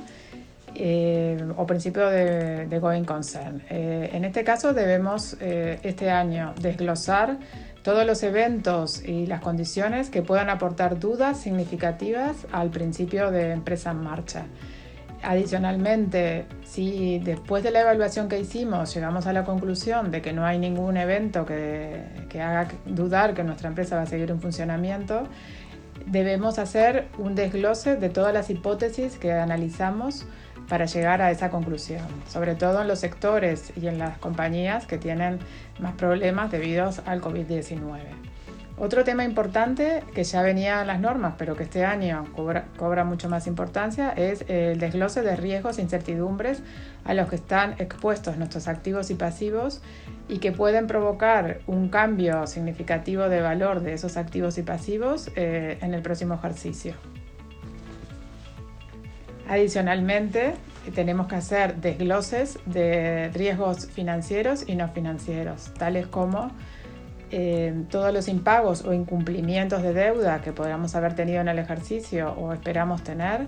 eh, 0.75 1.43
o 1.57 1.67
principio 1.67 2.09
de, 2.09 2.67
de 2.67 2.79
going 2.79 3.05
concern. 3.05 3.63
Eh, 3.69 4.11
en 4.13 4.25
este 4.25 4.45
caso 4.45 4.73
debemos 4.73 5.37
este 5.41 6.11
año 6.11 6.55
desglosar 6.61 7.39
todos 7.83 8.07
los 8.07 8.23
eventos 8.23 9.03
y 9.03 9.27
las 9.27 9.41
condiciones 9.41 10.11
que 10.11 10.23
puedan 10.23 10.51
aportar 10.51 10.99
dudas 10.99 11.41
significativas 11.41 12.47
al 12.53 12.71
principio 12.71 13.31
de 13.31 13.53
empresa 13.53 13.91
en 13.91 14.03
marcha. 14.03 14.45
Adicionalmente, 15.23 16.47
si 16.65 17.19
después 17.19 17.63
de 17.63 17.71
la 17.71 17.83
evaluación 17.83 18.29
que 18.29 18.41
hicimos 18.41 18.95
llegamos 18.95 19.27
a 19.27 19.33
la 19.35 19.45
conclusión 19.45 20.11
de 20.11 20.23
que 20.23 20.33
no 20.33 20.47
hay 20.47 20.59
ningún 20.59 20.97
evento 20.97 21.45
que, 21.45 22.03
que 22.31 22.41
haga 22.41 22.69
dudar 22.87 23.35
que 23.35 23.45
nuestra 23.45 23.69
empresa 23.69 23.97
va 23.97 24.03
a 24.03 24.07
seguir 24.07 24.31
en 24.31 24.41
funcionamiento, 24.41 25.25
debemos 26.07 26.59
hacer 26.59 27.09
un 27.19 27.35
desglose 27.35 27.97
de 27.97 28.09
todas 28.09 28.33
las 28.33 28.49
hipótesis 28.49 29.17
que 29.17 29.33
analizamos 29.33 30.25
para 30.69 30.87
llegar 30.87 31.21
a 31.21 31.31
esa 31.31 31.51
conclusión, 31.51 32.07
sobre 32.29 32.55
todo 32.55 32.81
en 32.81 32.89
los 32.89 33.01
sectores 33.01 33.73
y 33.77 33.89
en 33.89 33.99
las 33.99 34.19
compañías 34.19 34.87
que 34.87 34.99
tienen 34.99 35.41
más 35.81 35.95
problemas 35.95 36.51
debido 36.51 36.89
al 37.07 37.21
COVID-19. 37.21 37.99
Otro 38.83 39.05
tema 39.05 39.25
importante 39.25 40.03
que 40.15 40.25
ya 40.25 40.41
venía 40.41 40.81
en 40.81 40.87
las 40.87 41.01
normas, 41.01 41.35
pero 41.37 41.55
que 41.55 41.65
este 41.65 41.85
año 41.85 42.25
cobra, 42.35 43.05
mucho 43.05 43.29
más 43.29 43.47
importancia, 43.47 44.09
es 44.13 44.43
el 44.49 44.81
desglose 44.81 45.21
de 45.21 45.37
riesgos 45.37 45.77
e 45.77 45.83
incertidumbres 45.83 46.63
a 47.05 47.13
los 47.13 47.29
que 47.29 47.37
están 47.37 47.75
expuestos 47.79 48.39
nuestros 48.39 48.69
activos 48.69 49.11
y 49.11 49.17
pasivos 49.17 49.83
y 50.29 50.39
que 50.39 50.51
pueden 50.53 50.87
provocar 50.87 51.61
un 51.67 51.91
cambio 51.91 52.47
significativo 52.47 53.29
de 53.29 53.43
valor 53.43 53.81
de 53.81 53.93
esos 53.93 54.17
activos 54.17 54.57
y 54.57 54.63
pasivos 54.63 55.31
eh, 55.37 55.77
en 55.83 55.93
el 55.93 56.01
próximo 56.01 56.33
ejercicio. 56.33 56.95
Adicionalmente, 59.47 60.55
tenemos 60.95 61.27
que 61.27 61.35
hacer 61.35 61.77
desgloses 61.83 62.59
de 62.65 63.29
riesgos 63.35 63.89
financieros 63.89 64.67
y 64.67 64.75
no 64.75 64.89
financieros, 64.89 65.75
tales 65.75 66.07
como 66.07 66.51
eh, 67.33 67.85
todos 67.91 68.13
los 68.13 68.27
impagos 68.27 68.85
o 68.85 68.93
incumplimientos 68.93 69.83
de 69.83 69.93
deuda 69.93 70.41
que 70.41 70.53
podamos 70.53 70.97
haber 70.97 71.15
tenido 71.15 71.41
en 71.41 71.47
el 71.47 71.61
ejercicio 71.61 72.33
o 72.33 72.53
esperamos 72.53 73.05
tener, 73.05 73.47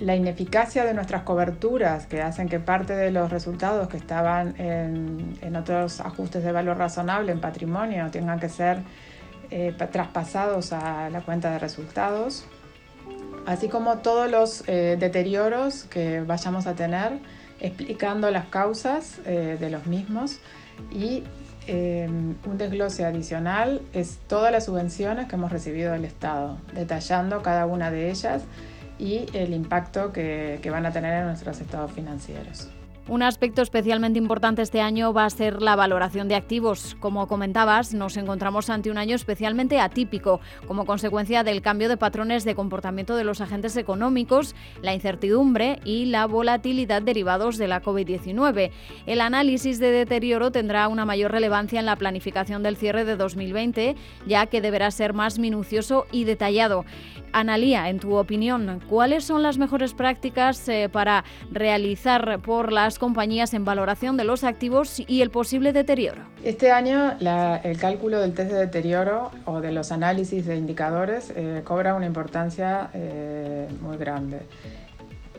la 0.00 0.16
ineficacia 0.16 0.84
de 0.84 0.92
nuestras 0.92 1.22
coberturas 1.22 2.06
que 2.06 2.20
hacen 2.22 2.48
que 2.48 2.58
parte 2.58 2.94
de 2.94 3.12
los 3.12 3.30
resultados 3.30 3.88
que 3.88 3.96
estaban 3.96 4.54
en, 4.60 5.56
otros 5.56 6.00
ajustes 6.00 6.42
de 6.42 6.52
valor 6.52 6.76
razonable 6.76 7.32
en 7.32 7.40
patrimonio 7.40 8.10
tengan 8.10 8.40
que 8.40 8.48
ser 8.48 8.78
eh, 9.50 9.72
traspasados 9.92 10.72
a 10.72 11.08
la 11.08 11.20
cuenta 11.20 11.52
de 11.52 11.60
resultados, 11.60 12.46
así 13.46 13.68
como 13.68 13.98
todos 13.98 14.28
los 14.28 14.64
eh, 14.66 14.96
deterioros 14.98 15.84
que 15.84 16.20
vayamos 16.20 16.66
a 16.66 16.74
tener 16.74 17.20
explicando 17.60 18.30
las 18.30 18.46
causas 18.46 19.18
de 19.24 19.70
los 19.70 19.86
mismos 19.86 20.40
y 20.90 21.22
Em, 21.68 22.36
un 22.46 22.58
desglose 22.58 23.04
adicional 23.04 23.82
es 23.92 24.18
todas 24.28 24.52
las 24.52 24.66
subvenciones 24.66 25.26
que 25.26 25.34
hemos 25.34 25.50
recibido 25.50 25.92
del 25.92 26.04
Estado, 26.04 26.58
detallando 26.74 27.42
cada 27.42 27.66
una 27.66 27.90
de 27.90 28.10
ellas 28.10 28.42
y 28.98 29.26
el 29.32 29.52
impacto 29.52 30.12
que, 30.12 30.60
que 30.62 30.70
van 30.70 30.86
a 30.86 30.92
tener 30.92 31.12
en 31.14 31.26
nuestros 31.26 31.60
estados 31.60 31.90
financieros. 31.90 32.68
Un 33.08 33.22
aspecto 33.22 33.62
especialmente 33.62 34.18
importante 34.18 34.62
este 34.62 34.80
año 34.80 35.12
va 35.12 35.26
a 35.26 35.30
ser 35.30 35.62
la 35.62 35.76
valoración 35.76 36.26
de 36.26 36.34
activos. 36.34 36.96
Como 36.98 37.28
comentabas, 37.28 37.94
nos 37.94 38.16
encontramos 38.16 38.68
ante 38.68 38.90
un 38.90 38.98
año 38.98 39.14
especialmente 39.14 39.78
atípico, 39.78 40.40
como 40.66 40.86
consecuencia 40.86 41.44
del 41.44 41.62
cambio 41.62 41.88
de 41.88 41.96
patrones 41.96 42.44
de 42.44 42.56
comportamiento 42.56 43.14
de 43.14 43.22
los 43.22 43.40
agentes 43.40 43.76
económicos, 43.76 44.56
la 44.82 44.92
incertidumbre 44.92 45.78
y 45.84 46.06
la 46.06 46.26
volatilidad 46.26 47.00
derivados 47.00 47.58
de 47.58 47.68
la 47.68 47.80
COVID-19. 47.80 48.72
El 49.06 49.20
análisis 49.20 49.78
de 49.78 49.92
deterioro 49.92 50.50
tendrá 50.50 50.88
una 50.88 51.04
mayor 51.04 51.30
relevancia 51.30 51.78
en 51.78 51.86
la 51.86 51.94
planificación 51.94 52.64
del 52.64 52.76
cierre 52.76 53.04
de 53.04 53.14
2020, 53.14 53.94
ya 54.26 54.46
que 54.46 54.60
deberá 54.60 54.90
ser 54.90 55.12
más 55.12 55.38
minucioso 55.38 56.06
y 56.10 56.24
detallado. 56.24 56.84
Analía, 57.38 57.90
en 57.90 57.98
tu 57.98 58.16
opinión, 58.16 58.80
¿cuáles 58.88 59.24
son 59.24 59.42
las 59.42 59.58
mejores 59.58 59.92
prácticas 59.92 60.66
eh, 60.70 60.88
para 60.90 61.22
realizar 61.52 62.40
por 62.40 62.72
las 62.72 62.98
compañías 62.98 63.52
en 63.52 63.62
valoración 63.62 64.16
de 64.16 64.24
los 64.24 64.42
activos 64.42 65.02
y 65.06 65.20
el 65.20 65.28
posible 65.28 65.74
deterioro? 65.74 66.22
Este 66.42 66.72
año 66.72 67.12
el 67.62 67.76
cálculo 67.76 68.20
del 68.20 68.32
test 68.32 68.52
de 68.52 68.58
deterioro 68.60 69.32
o 69.44 69.60
de 69.60 69.70
los 69.70 69.92
análisis 69.92 70.46
de 70.46 70.56
indicadores 70.56 71.30
eh, 71.36 71.60
cobra 71.62 71.94
una 71.94 72.06
importancia 72.06 72.88
eh, 72.94 73.68
muy 73.82 73.98
grande. 73.98 74.40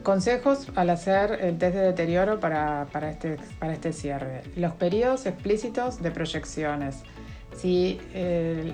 Consejos 0.04 0.68
al 0.76 0.92
hacer 0.92 1.40
el 1.42 1.58
test 1.58 1.78
de 1.78 1.82
deterioro 1.82 2.40
para, 2.40 2.86
para, 2.92 3.10
este, 3.10 3.38
para 3.58 3.74
este 3.74 3.92
cierre. 3.92 4.44
Los 4.56 4.74
periodos 4.74 5.26
explícitos 5.26 6.00
de 6.04 6.12
proyecciones. 6.12 7.02
Si 7.58 8.00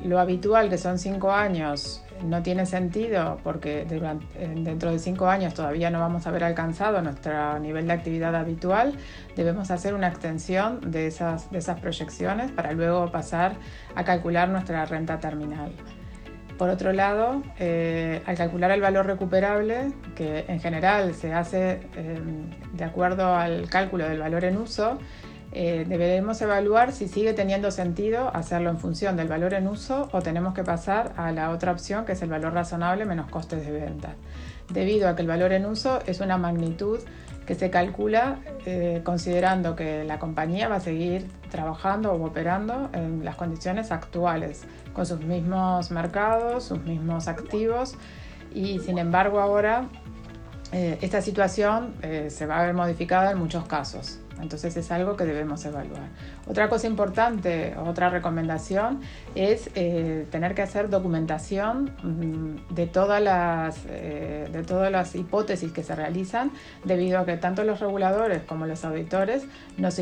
lo 0.06 0.20
habitual, 0.20 0.70
que 0.70 0.78
son 0.78 1.00
cinco 1.00 1.32
años, 1.32 2.04
no 2.24 2.42
tiene 2.42 2.66
sentido 2.66 3.40
porque 3.44 3.86
dentro 3.86 4.92
de 4.92 5.00
cinco 5.00 5.28
años 5.28 5.54
todavía 5.54 5.90
no 5.90 6.00
vamos 6.00 6.25
a 6.25 6.30
haber 6.30 6.44
alcanzado 6.44 7.02
nuestro 7.02 7.60
nivel 7.60 7.88
de 7.88 7.94
actividad 7.94 8.36
habitual, 8.36 8.94
debemos 9.36 9.72
hacer 9.72 9.94
una 9.94 10.08
extensión 10.08 10.80
de 10.92 11.08
esas, 11.08 11.50
proyecciones 11.82 12.52
para 12.52 12.72
luego 12.74 13.12
pasar 13.12 13.56
a 13.96 14.04
calcular 14.04 14.50
nuestra 14.50 14.86
renta 14.86 15.20
terminal. 15.20 15.72
Por 16.58 16.70
otro 16.70 16.94
lado, 16.94 17.42
eh, 17.58 18.22
al 18.25 18.38
calcular 18.38 18.72
el 18.72 18.80
valor 18.80 19.08
recuperable, 19.08 19.92
que 20.16 20.46
en 20.48 20.60
general 20.60 21.13
se 21.16 21.34
hace 21.34 21.82
eh, 21.96 22.20
de 22.74 22.84
acuerdo 22.84 23.36
al 23.36 23.68
cálculo 23.70 24.08
del 24.08 24.20
valor 24.20 24.46
en 24.46 24.58
uso, 24.58 25.00
eh, 25.55 25.86
deberemos 25.88 26.41
evaluar 26.41 26.93
si 26.93 27.07
sigue 27.07 27.33
teniendo 27.33 27.69
sentido 27.69 28.36
hacerlo 28.36 28.72
en 28.72 28.79
función 28.79 29.15
del 29.15 29.27
valor 29.27 29.53
en 29.53 29.67
uso 29.67 30.10
o 30.12 30.19
tenemos 30.22 30.55
que 30.55 30.63
pasar 30.63 31.13
a 31.15 31.31
la 31.31 31.51
otra 31.51 31.72
opción 31.72 32.05
que 32.05 32.13
es 32.13 32.22
el 32.24 32.29
valor 32.29 32.53
razonable 32.53 33.05
menos 33.05 33.29
costes 33.29 33.63
de 33.63 33.72
venta. 33.72 34.15
Debido 34.69 35.07
a 35.07 35.15
que 35.15 35.22
el 35.22 35.27
valor 35.27 35.53
en 35.53 35.67
uso 35.67 36.00
es 36.07 36.22
una 36.22 36.38
magnitud 36.38 37.00
que 37.45 37.53
se 37.53 37.69
calcula 37.69 38.39
eh, 38.65 39.01
considerando 39.03 39.75
que 39.75 40.03
la 40.05 40.17
compañía 40.17 40.69
va 40.69 40.77
a 40.77 40.79
seguir 40.79 41.27
trabajando 41.51 42.13
o 42.13 42.25
operando 42.25 42.89
en 42.91 43.24
las 43.24 43.36
condiciones 43.36 43.91
actuales, 43.91 44.63
con 44.93 45.05
sus 45.05 45.19
mismos 45.19 45.91
mercados, 45.91 46.63
sus 46.63 46.79
mismos 46.79 47.27
activos 47.27 47.95
y 48.55 48.79
sin 48.79 48.98
embargo 48.98 49.39
ahora 49.39 49.88
eh, 50.72 50.98
esta 51.01 51.22
situación 51.22 51.93
se 52.01 52.45
va 52.48 52.60
a 52.60 52.65
ver 52.65 52.74
modificada 52.74 53.29
en 53.31 53.38
muchos 53.38 53.65
casos. 53.65 54.19
Entonces 54.42 54.75
es 54.78 54.92
algo 54.92 55.16
que 55.16 55.25
debemos 55.25 55.63
evaluar. 55.66 56.10
Otra 56.48 56.70
cosa 56.70 56.88
importante, 56.88 57.75
otra 57.78 58.10
recomendación 58.10 59.02
es 59.36 59.70
eh, 59.75 60.28
tener 60.32 60.56
que 60.56 60.62
hacer 60.62 60.90
documentación 60.90 61.92
mm, 62.04 62.74
de 62.74 62.88
todas, 62.88 63.22
las, 63.22 63.78
eh, 63.88 64.48
de 64.52 64.63
todas 64.63 64.92
las 64.92 65.16
hipótesis 65.16 65.72
que 65.72 65.84
se 65.84 65.96
realizan, 65.96 66.52
debido 66.84 67.20
a 67.20 67.25
que 67.25 67.38
tanto 67.38 67.63
los 67.63 67.80
reguladores 67.80 68.44
como 68.44 68.66
los 68.66 68.84
auditores 68.86 69.46
nos, 69.78 70.00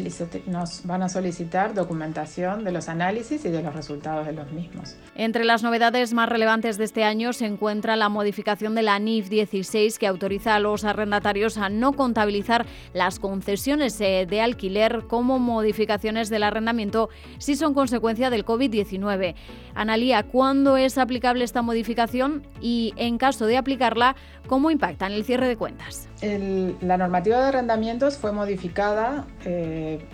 nos 0.48 0.86
van 0.86 1.04
a 1.04 1.10
solicitar 1.10 1.74
documentación 1.74 2.64
de 2.64 2.72
los 2.72 2.90
análisis 2.90 3.46
y 3.46 3.50
de 3.50 3.62
los 3.62 3.76
resultados 3.76 4.26
de 4.26 4.34
los 4.34 4.52
mismos. 4.52 4.96
Entre 5.16 5.46
las 5.46 5.64
novedades 5.64 6.14
más 6.14 6.30
relevantes 6.30 6.78
de 6.78 6.86
este 6.86 7.04
año 7.04 7.34
se 7.34 7.46
encuentra 7.46 7.96
la 7.96 8.10
modificación 8.10 8.76
de 8.76 8.82
la 8.82 9.00
NIF 9.00 9.30
16 9.30 10.00
que 10.00 10.08
autoriza 10.08 10.56
a 10.56 10.60
los 10.60 10.84
arrendatarios 10.84 11.58
a 11.58 11.70
no 11.70 11.94
contabilizar 11.94 12.66
las 12.94 13.20
concesiones 13.20 14.00
eh, 14.02 14.21
de 14.26 14.42
alquiler 14.42 15.04
como 15.08 15.40
modificaciones 15.40 16.30
del 16.30 16.44
arrendamiento 16.44 17.10
si 17.38 17.56
son 17.56 17.74
consecuencia 17.74 18.30
del 18.30 18.46
COVID-19. 18.46 19.36
Analía, 19.76 20.24
¿cuándo 20.24 20.78
es 20.78 20.98
aplicable 20.98 21.44
esta 21.44 21.62
modificación 21.62 22.44
y, 22.60 22.94
en 22.98 23.18
caso 23.18 23.46
de 23.46 23.58
aplicarla, 23.58 24.16
cómo 24.48 24.72
impacta 24.72 25.08
en 25.08 25.14
el 25.14 25.26
cierre 25.26 25.48
de 25.48 25.58
cuentas? 25.58 26.08
la 26.22 26.98
normativa 26.98 27.40
de 27.40 27.48
arrendamientos 27.48 28.18
fue 28.18 28.32
modificada 28.32 29.26
eh, 29.44 30.06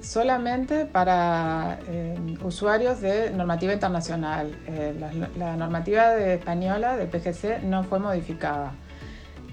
solamente 0.00 0.84
para 0.86 1.80
eh, 1.88 2.16
usuarios 2.44 3.00
de 3.00 3.30
normativa 3.32 3.72
internacional. 3.72 4.56
la, 5.00 5.28
la, 5.36 5.56
normativa 5.56 6.10
de 6.10 6.34
española 6.34 6.96
del 6.96 7.08
PGC 7.08 7.64
no 7.64 7.82
fue 7.82 7.98
modificada. 7.98 8.74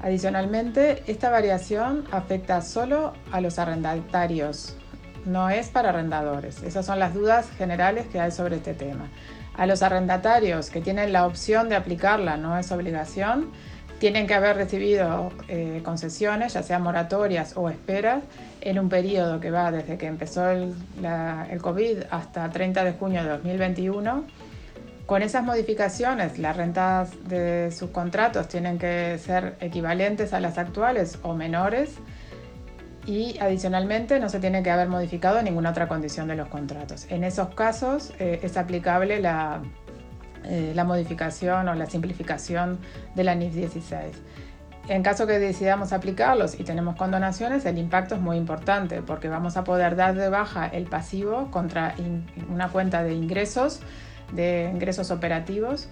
Adicionalmente, 0.03 1.01
esta 1.07 1.29
variación 1.29 2.03
afecta 2.11 2.61
solo 2.61 3.13
a 3.31 3.39
los 3.39 3.57
arrendatarios, 3.57 4.75
no 5.23 5.49
es 5.49 5.69
para 5.69 5.91
arrendadores. 5.91 6.61
Esas 6.61 6.85
son 6.85 6.99
las 6.99 7.13
dudas 7.13 7.49
generales 7.57 8.07
que 8.07 8.19
hay 8.19 8.31
sobre 8.31 8.57
este 8.57 8.73
tema. 8.73 9.07
A 9.55 9.65
los 9.65 9.81
arrendatarios 9.81 10.69
que 10.69 10.81
tienen 10.81 11.13
la 11.13 11.25
opción 11.25 11.69
de 11.69 11.77
aplicarla, 11.77 12.35
no 12.35 12.57
es 12.57 12.69
obligación, 12.73 13.51
tienen 13.99 14.27
que 14.27 14.33
haber 14.33 14.57
recibido 14.57 15.31
eh, 15.47 15.79
concesiones, 15.85 16.51
ya 16.51 16.63
sean 16.63 16.81
moratorias 16.81 17.55
o 17.55 17.69
esperas, 17.69 18.25
en 18.59 18.79
un 18.79 18.89
periodo 18.89 19.39
que 19.39 19.51
va 19.51 19.71
desde 19.71 19.97
que 19.97 20.07
empezó 20.07 20.49
el, 20.49 20.75
el 21.49 21.61
COVID 21.61 21.99
hasta 22.11 22.49
30 22.49 22.83
de 22.83 22.91
junio 22.91 23.23
de 23.23 23.29
2021 23.29 24.25
con 25.05 25.21
esas 25.21 25.43
modificaciones, 25.43 26.39
las 26.39 26.55
rentas 26.55 27.11
de 27.27 27.71
sus 27.71 27.89
contratos 27.89 28.47
tienen 28.47 28.77
que 28.77 29.17
ser 29.17 29.57
equivalentes 29.59 30.33
a 30.33 30.39
las 30.39 30.57
actuales 30.57 31.19
o 31.23 31.33
menores 31.33 31.97
y 33.05 33.37
adicionalmente 33.39 34.19
no 34.21 34.29
se 34.29 34.39
tiene 34.39 34.63
que 34.63 34.71
haber 34.71 34.87
modificado 34.87 35.41
ninguna 35.41 35.71
otra 35.71 35.89
condición 35.89 36.29
de 36.29 36.35
los 36.35 36.47
contratos. 36.47 37.05
En 37.09 37.25
esos 37.25 37.53
casos 37.53 38.13
eh, 38.17 38.39
es 38.43 38.55
aplicable 38.55 39.19
la, 39.19 39.61
eh, 40.45 40.71
la, 40.73 40.85
modificación 40.85 41.67
o 41.67 41.73
la 41.73 41.85
simplificación 41.85 42.79
de 43.13 43.23
la 43.25 43.35
NIF 43.35 43.53
16. 43.55 44.15
En 44.87 45.03
caso 45.03 45.27
que 45.27 45.39
decidamos 45.39 45.91
aplicarlos 45.91 46.57
y 46.59 46.63
tenemos 46.63 46.95
condonaciones, 46.95 47.65
el 47.65 47.77
impacto 47.77 48.15
es 48.15 48.21
muy 48.21 48.37
importante 48.37 49.01
porque 49.01 49.27
vamos 49.27 49.57
a 49.57 49.65
poder 49.65 49.97
dar 49.97 50.15
de 50.15 50.29
baja 50.29 50.67
el 50.67 50.85
pasivo 50.85 51.51
contra 51.51 51.95
una 52.49 52.69
cuenta 52.69 53.03
de 53.03 53.13
ingresos 53.13 53.81
de 54.33 54.69
ingresos 54.73 55.11
operativos 55.11 55.89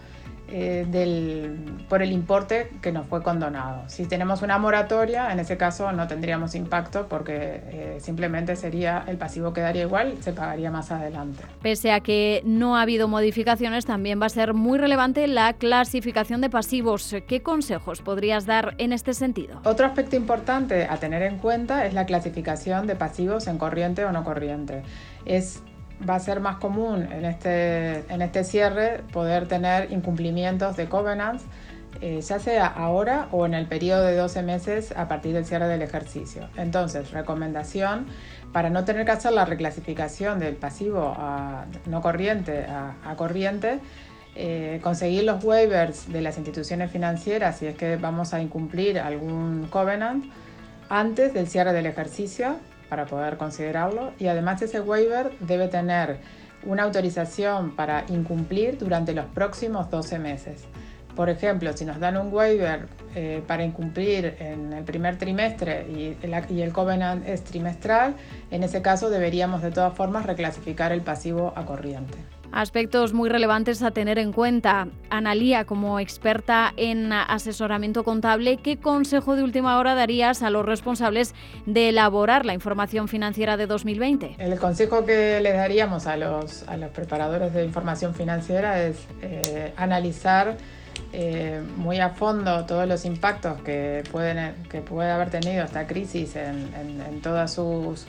eh, 0.53 0.85
del, 0.89 1.85
por 1.87 2.01
el 2.01 2.11
importe 2.11 2.71
que 2.81 2.91
nos 2.91 3.07
fue 3.07 3.23
condonado. 3.23 3.87
Si 3.87 4.05
tenemos 4.05 4.41
una 4.41 4.57
moratoria, 4.57 5.31
en 5.31 5.39
ese 5.39 5.55
caso 5.55 5.93
no 5.93 6.07
tendríamos 6.09 6.55
impacto 6.55 7.07
porque 7.07 7.61
eh, 7.67 7.97
simplemente 8.01 8.57
sería 8.57 9.05
el 9.07 9.17
pasivo 9.17 9.53
quedaría 9.53 9.83
igual, 9.83 10.17
se 10.19 10.33
pagaría 10.33 10.69
más 10.69 10.91
adelante. 10.91 11.41
Pese 11.61 11.93
a 11.93 12.01
que 12.01 12.41
no 12.43 12.75
ha 12.75 12.81
habido 12.81 13.07
modificaciones, 13.07 13.85
también 13.85 14.21
va 14.21 14.25
a 14.25 14.29
ser 14.29 14.53
muy 14.53 14.77
relevante 14.77 15.25
la 15.27 15.53
clasificación 15.53 16.41
de 16.41 16.49
pasivos. 16.49 17.15
¿Qué 17.29 17.41
consejos 17.41 18.01
podrías 18.01 18.45
dar 18.45 18.75
en 18.77 18.91
este 18.91 19.13
sentido? 19.13 19.61
Otro 19.63 19.85
aspecto 19.85 20.17
importante 20.17 20.85
a 20.85 20.97
tener 20.97 21.21
en 21.21 21.37
cuenta 21.37 21.85
es 21.85 21.93
la 21.93 22.05
clasificación 22.05 22.87
de 22.87 22.95
pasivos 22.97 23.47
en 23.47 23.57
corriente 23.57 24.03
o 24.03 24.11
no 24.11 24.25
corriente. 24.25 24.83
Es 25.23 25.63
va 26.07 26.15
a 26.15 26.19
ser 26.19 26.39
más 26.39 26.57
común 26.57 27.07
en 27.11 27.25
este, 27.25 27.99
en 28.11 28.21
este 28.21 28.43
cierre 28.43 29.01
poder 29.11 29.47
tener 29.47 29.91
incumplimientos 29.91 30.75
de 30.75 30.87
covenants, 30.87 31.43
eh, 32.01 32.21
ya 32.21 32.39
sea 32.39 32.67
ahora 32.67 33.27
o 33.31 33.45
en 33.45 33.53
el 33.53 33.67
periodo 33.67 34.03
de 34.03 34.15
12 34.15 34.43
meses 34.43 34.93
a 34.95 35.07
partir 35.07 35.33
del 35.33 35.45
cierre 35.45 35.67
del 35.67 35.81
ejercicio. 35.81 36.47
Entonces, 36.57 37.11
recomendación 37.11 38.07
para 38.51 38.69
no 38.69 38.83
tener 38.83 39.05
que 39.05 39.11
hacer 39.11 39.33
la 39.33 39.45
reclasificación 39.45 40.39
del 40.39 40.55
pasivo 40.55 41.13
a 41.17 41.65
no 41.85 42.01
corriente 42.01 42.65
a, 42.65 43.15
corriente, 43.15 43.79
eh, 44.35 44.79
conseguir 44.81 45.23
los 45.23 45.43
waivers 45.43 46.11
de 46.11 46.21
las 46.21 46.37
instituciones 46.37 46.89
financieras 46.91 47.57
si 47.57 47.67
es 47.67 47.75
que 47.75 47.97
vamos 47.97 48.33
a 48.33 48.41
incumplir 48.41 48.99
algún 48.99 49.67
covenant 49.69 50.25
antes 50.89 51.33
del 51.33 51.47
cierre 51.47 51.73
del 51.73 51.85
ejercicio 51.85 52.55
para 52.91 53.05
poder 53.05 53.37
considerarlo 53.37 54.11
y 54.19 54.27
además 54.27 54.61
ese 54.61 54.81
waiver 54.81 55.31
debe 55.39 55.69
tener 55.69 56.17
una 56.65 56.83
autorización 56.83 57.73
para 57.73 58.03
incumplir 58.09 58.77
durante 58.77 59.13
los 59.13 59.27
próximos 59.27 59.89
12 59.89 60.19
meses. 60.19 60.65
Por 61.15 61.29
ejemplo, 61.29 61.71
si 61.71 61.85
nos 61.85 62.01
dan 62.01 62.17
un 62.17 62.33
waiver 62.33 62.89
eh, 63.15 63.41
para 63.47 63.63
incumplir 63.63 64.35
en 64.39 64.73
el 64.73 64.83
primer 64.83 65.17
trimestre 65.17 65.87
y 65.89 66.17
el, 66.21 66.33
y 66.49 66.61
el 66.63 66.73
covenant 66.73 67.25
es 67.25 67.45
trimestral, 67.45 68.15
en 68.51 68.61
ese 68.61 68.81
caso 68.81 69.09
deberíamos 69.09 69.61
de 69.61 69.71
todas 69.71 69.93
formas 69.93 70.25
reclasificar 70.25 70.91
el 70.91 70.99
pasivo 70.99 71.53
a 71.55 71.65
corriente. 71.65 72.17
Aspectos 72.51 73.13
muy 73.13 73.29
relevantes 73.29 73.81
a 73.81 73.91
tener 73.91 74.19
en 74.19 74.33
cuenta. 74.33 74.87
Analía, 75.09 75.65
como 75.65 75.99
experta 75.99 76.73
en 76.75 77.13
asesoramiento 77.13 78.03
contable, 78.03 78.57
¿qué 78.57 78.77
consejo 78.77 79.37
de 79.37 79.43
última 79.43 79.77
hora 79.79 79.95
darías 79.95 80.43
a 80.43 80.49
los 80.49 80.65
responsables 80.65 81.33
de 81.65 81.89
elaborar 81.89 82.45
la 82.45 82.53
información 82.53 83.07
financiera 83.07 83.55
de 83.55 83.67
2020? 83.67 84.35
El 84.37 84.59
consejo 84.59 85.05
que 85.05 85.39
les 85.39 85.53
daríamos 85.53 86.07
a 86.07 86.17
los, 86.17 86.67
a 86.67 86.75
los 86.75 86.89
preparadores 86.89 87.53
de 87.53 87.63
información 87.63 88.13
financiera 88.13 88.83
es 88.83 88.97
eh, 89.21 89.73
analizar 89.77 90.57
eh, 91.13 91.61
muy 91.77 91.99
a 91.99 92.09
fondo 92.09 92.65
todos 92.65 92.87
los 92.87 93.05
impactos 93.05 93.61
que, 93.61 94.03
pueden, 94.11 94.55
que 94.69 94.81
puede 94.81 95.09
haber 95.09 95.29
tenido 95.29 95.63
esta 95.63 95.87
crisis 95.87 96.35
en, 96.35 96.69
en 96.75 97.21
todas 97.21 97.53
sus 97.53 98.05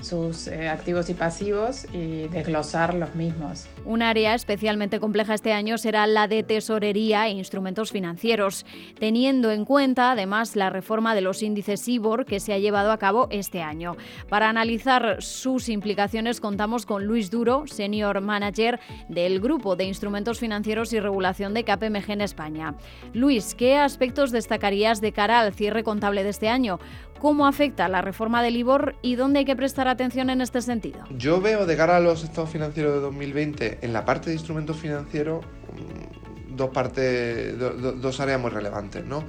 sus 0.00 0.46
eh, 0.48 0.68
activos 0.68 1.08
y 1.10 1.14
pasivos 1.14 1.86
y 1.92 2.28
desglosar 2.28 2.94
los 2.94 3.14
mismos. 3.14 3.66
Un 3.84 4.02
área 4.02 4.34
especialmente 4.34 5.00
compleja 5.00 5.34
este 5.34 5.52
año 5.52 5.78
será 5.78 6.06
la 6.06 6.28
de 6.28 6.42
tesorería 6.42 7.26
e 7.26 7.30
instrumentos 7.30 7.92
financieros, 7.92 8.66
teniendo 8.98 9.50
en 9.50 9.64
cuenta 9.64 10.12
además 10.12 10.56
la 10.56 10.70
reforma 10.70 11.14
de 11.14 11.20
los 11.20 11.42
índices 11.42 11.86
IBOR 11.88 12.24
que 12.24 12.40
se 12.40 12.52
ha 12.52 12.58
llevado 12.58 12.92
a 12.92 12.98
cabo 12.98 13.28
este 13.30 13.62
año. 13.62 13.96
Para 14.28 14.48
analizar 14.48 15.22
sus 15.22 15.68
implicaciones 15.68 16.40
contamos 16.40 16.86
con 16.86 17.04
Luis 17.04 17.30
Duro, 17.30 17.66
senior 17.66 18.20
manager 18.20 18.80
del 19.08 19.40
Grupo 19.40 19.76
de 19.76 19.84
Instrumentos 19.84 20.38
Financieros 20.38 20.92
y 20.92 21.00
Regulación 21.00 21.54
de 21.54 21.64
KPMG 21.64 22.10
en 22.10 22.20
España. 22.20 22.74
Luis, 23.12 23.54
¿qué 23.54 23.76
aspectos 23.76 24.30
destacarías 24.30 25.00
de 25.00 25.12
cara 25.12 25.40
al 25.40 25.54
cierre 25.54 25.84
contable 25.84 26.24
de 26.24 26.30
este 26.30 26.48
año? 26.48 26.78
Cómo 27.26 27.48
afecta 27.48 27.88
la 27.88 28.02
reforma 28.02 28.40
del 28.40 28.54
IBOR 28.54 28.94
y 29.02 29.16
dónde 29.16 29.40
hay 29.40 29.44
que 29.44 29.56
prestar 29.56 29.88
atención 29.88 30.30
en 30.30 30.40
este 30.40 30.62
sentido. 30.62 31.00
Yo 31.10 31.40
veo 31.40 31.66
de 31.66 31.76
cara 31.76 31.96
a 31.96 32.00
los 32.00 32.22
estados 32.22 32.50
financieros 32.50 32.94
de 32.94 33.00
2020 33.00 33.78
en 33.82 33.92
la 33.92 34.04
parte 34.04 34.30
de 34.30 34.36
instrumentos 34.36 34.76
financieros 34.76 35.44
mm, 35.44 36.54
dos, 36.54 38.00
dos 38.00 38.20
áreas 38.20 38.40
muy 38.40 38.50
relevantes. 38.50 39.04
¿no? 39.04 39.24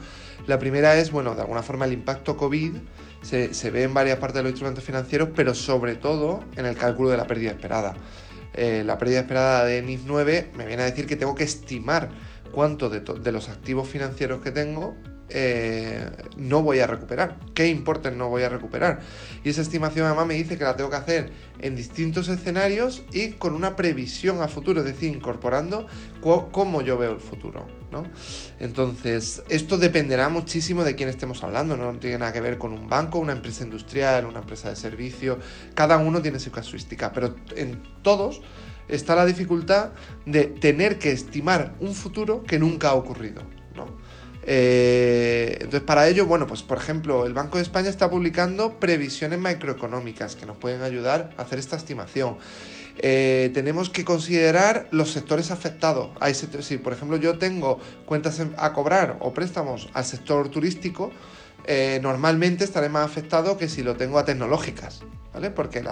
La 0.45 0.59
primera 0.59 0.95
es, 0.95 1.09
bueno, 1.09 1.33
de 1.33 1.41
alguna 1.41 1.63
forma 1.63 1.85
el 1.85 1.93
impacto 1.93 2.37
COVID 2.37 2.75
se, 3.23 3.71
ve 3.71 3.81
en 3.81 3.95
varias 3.95 4.19
partes 4.19 4.35
de 4.35 4.43
los 4.43 4.51
instrumentos 4.51 4.83
financieros, 4.83 5.29
pero 5.35 5.55
sobre 5.55 5.95
todo 5.95 6.41
en 6.55 6.67
el 6.67 6.77
cálculo 6.77 7.09
de 7.09 7.17
la 7.17 7.25
pérdida 7.25 7.49
esperada. 7.49 7.95
Eh, 8.53 8.83
la 8.85 8.99
pérdida 8.99 9.21
esperada 9.21 9.65
de 9.65 9.81
NIF 9.81 10.01
9 10.05 10.51
me 10.55 10.67
viene 10.67 10.83
a 10.83 10.85
decir 10.85 11.07
que 11.07 11.15
tengo 11.15 11.33
que 11.33 11.45
estimar 11.45 12.09
cuánto 12.51 12.91
de 12.91 13.31
los 13.31 13.49
activos 13.49 13.87
financieros 13.87 14.41
que 14.41 14.51
tengo 14.51 14.95
eh, 15.29 16.09
no 16.37 16.63
voy 16.63 16.79
a 16.79 16.87
recuperar, 16.87 17.37
qué 17.53 17.67
importes 17.67 18.13
no 18.13 18.29
voy 18.29 18.43
a 18.43 18.49
recuperar. 18.49 18.99
Y 19.43 19.49
esa 19.49 19.61
estimación 19.61 20.05
además 20.05 20.27
me 20.27 20.35
dice 20.35 20.57
que 20.57 20.63
la 20.63 20.75
tengo 20.75 20.89
que 20.89 20.95
hacer 20.95 21.31
en 21.59 21.75
distintos 21.75 22.29
escenarios 22.29 23.03
y 23.11 23.31
con 23.31 23.53
una 23.53 23.75
previsión 23.75 24.41
a 24.41 24.47
futuro, 24.47 24.81
es 24.81 24.85
decir, 24.85 25.13
incorporando 25.13 25.87
cómo 26.21 26.81
yo 26.81 26.97
veo 26.97 27.11
el 27.13 27.19
futuro. 27.19 27.67
¿no? 27.91 28.03
Entonces, 28.59 29.43
esto 29.49 29.77
dependerá 29.77 30.29
muchísimo 30.29 30.83
de 30.83 30.95
quién 30.95 31.09
estemos 31.09 31.43
hablando, 31.43 31.77
no 31.77 31.93
tiene 31.99 32.17
nada 32.19 32.33
que 32.33 32.41
ver 32.41 32.57
con 32.57 32.73
un 32.73 32.89
banco, 32.89 33.19
una 33.19 33.33
empresa 33.33 33.63
industrial, 33.63 34.25
una 34.25 34.39
empresa 34.39 34.69
de 34.69 34.75
servicio, 34.75 35.39
cada 35.73 35.97
uno 35.97 36.21
tiene 36.21 36.39
su 36.39 36.51
casuística, 36.51 37.11
pero 37.13 37.35
en 37.55 37.81
todos 38.01 38.41
está 38.87 39.15
la 39.15 39.25
dificultad 39.25 39.91
de 40.25 40.45
tener 40.45 40.99
que 40.99 41.11
estimar 41.11 41.75
un 41.79 41.93
futuro 41.93 42.43
que 42.43 42.59
nunca 42.59 42.89
ha 42.89 42.93
ocurrido. 42.93 43.41
Eh, 44.49 45.57
entonces, 45.59 45.81
para 45.81 46.07
ello, 46.07 46.25
bueno, 46.25 46.47
pues 46.47 46.63
por 46.63 46.77
ejemplo, 46.77 47.25
el 47.25 47.33
Banco 47.33 47.57
de 47.57 47.63
España 47.63 47.89
está 47.89 48.09
publicando 48.09 48.79
previsiones 48.79 49.39
macroeconómicas 49.39 50.37
que 50.37 50.45
nos 50.45 50.55
pueden 50.55 50.83
ayudar 50.83 51.31
a 51.37 51.41
hacer 51.41 51.59
esta 51.59 51.75
estimación. 51.75 52.37
Eh, 52.99 53.51
tenemos 53.53 53.89
que 53.89 54.05
considerar 54.05 54.87
los 54.91 55.11
sectores 55.11 55.51
afectados. 55.51 56.11
Si, 56.61 56.77
por 56.77 56.93
ejemplo, 56.93 57.17
yo 57.17 57.37
tengo 57.37 57.79
cuentas 58.05 58.41
a 58.57 58.71
cobrar 58.71 59.17
o 59.19 59.33
préstamos 59.33 59.89
al 59.93 60.05
sector 60.05 60.47
turístico, 60.47 61.11
eh, 61.65 61.99
normalmente 62.01 62.63
estaré 62.63 62.87
más 62.87 63.05
afectado 63.05 63.57
que 63.57 63.67
si 63.67 63.83
lo 63.83 63.97
tengo 63.97 64.17
a 64.17 64.23
tecnológicas. 64.23 65.01
¿Vale? 65.33 65.51
Porque 65.51 65.83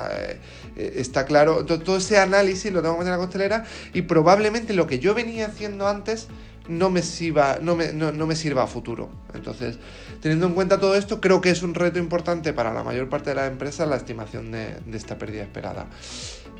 está 0.76 1.26
claro, 1.26 1.66
todo, 1.66 1.98
ese 1.98 2.18
análisis 2.18 2.74
lo 2.74 2.82
tengo 2.82 2.96
que 2.96 3.00
meter 3.02 3.14
en 3.14 3.20
la 3.20 3.24
costelera 3.24 3.66
y 3.94 4.02
probablemente 4.04 4.74
lo 4.74 4.88
que 4.88 4.98
yo 4.98 5.14
venía 5.14 5.46
haciendo 5.46 5.88
antes 5.88 6.30
no 6.68 6.90
me 6.90 7.02
sirva, 7.02 7.60
no 7.62 7.76
me, 7.76 7.94
no, 7.94 8.12
me 8.26 8.36
sirva 8.36 8.64
a 8.64 8.68
futuro. 8.68 9.10
Entonces, 9.34 9.78
teniendo 10.22 10.48
en 10.48 10.54
cuenta 10.54 10.80
todo 10.80 10.96
esto, 10.96 11.22
creo 11.22 11.42
que 11.42 11.50
es 11.50 11.64
un 11.64 11.74
reto 11.74 12.00
importante 12.00 12.54
para 12.54 12.74
la 12.74 12.84
mayor 12.84 13.10
parte 13.10 13.32
de 13.32 13.36
las 13.36 13.52
empresas 13.52 13.88
la 13.88 13.96
estimación 13.96 14.52
de, 14.52 14.76
esta 14.94 15.18
pérdida 15.18 15.44
esperada. 15.44 15.88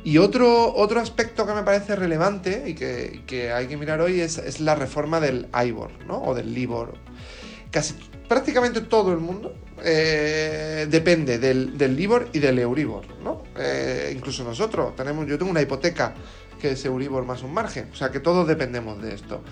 Y 0.04 0.18
otro, 0.18 0.74
otro 0.74 1.00
aspecto 1.00 1.46
que 1.46 1.52
me 1.52 1.62
parece 1.62 1.96
relevante 1.96 2.64
y 2.66 2.74
que, 2.74 3.52
hay 3.52 3.66
que 3.66 3.76
mirar 3.76 4.00
hoy 4.00 4.20
es, 4.20 4.60
la 4.60 4.74
reforma 4.74 5.20
del 5.20 5.48
IBOR, 5.52 5.90
¿no? 6.06 6.22
O 6.22 6.34
del 6.34 6.54
LIBOR. 6.54 6.94
Casi 7.70 7.94
prácticamente 8.28 8.80
todo 8.82 9.12
el 9.12 9.18
mundo 9.18 9.54
eh, 9.84 10.86
depende 10.88 11.38
del, 11.38 11.76
del, 11.76 11.96
LIBOR 11.96 12.28
y 12.32 12.38
del 12.38 12.58
EURIBOR, 12.58 13.22
¿no? 13.22 13.42
Eh, 13.58 14.12
incluso 14.14 14.44
nosotros 14.44 14.94
tenemos, 14.96 15.26
yo 15.26 15.38
tengo 15.38 15.50
una 15.50 15.62
hipoteca 15.62 16.14
que 16.60 16.72
es 16.72 16.84
Euribor 16.84 17.24
más 17.24 17.42
un 17.42 17.52
margen, 17.52 17.88
o 17.92 17.94
sea 17.94 18.10
que 18.10 18.20
todos 18.20 18.46
dependemos 18.46 19.00
de 19.02 19.14
esto. 19.14 19.42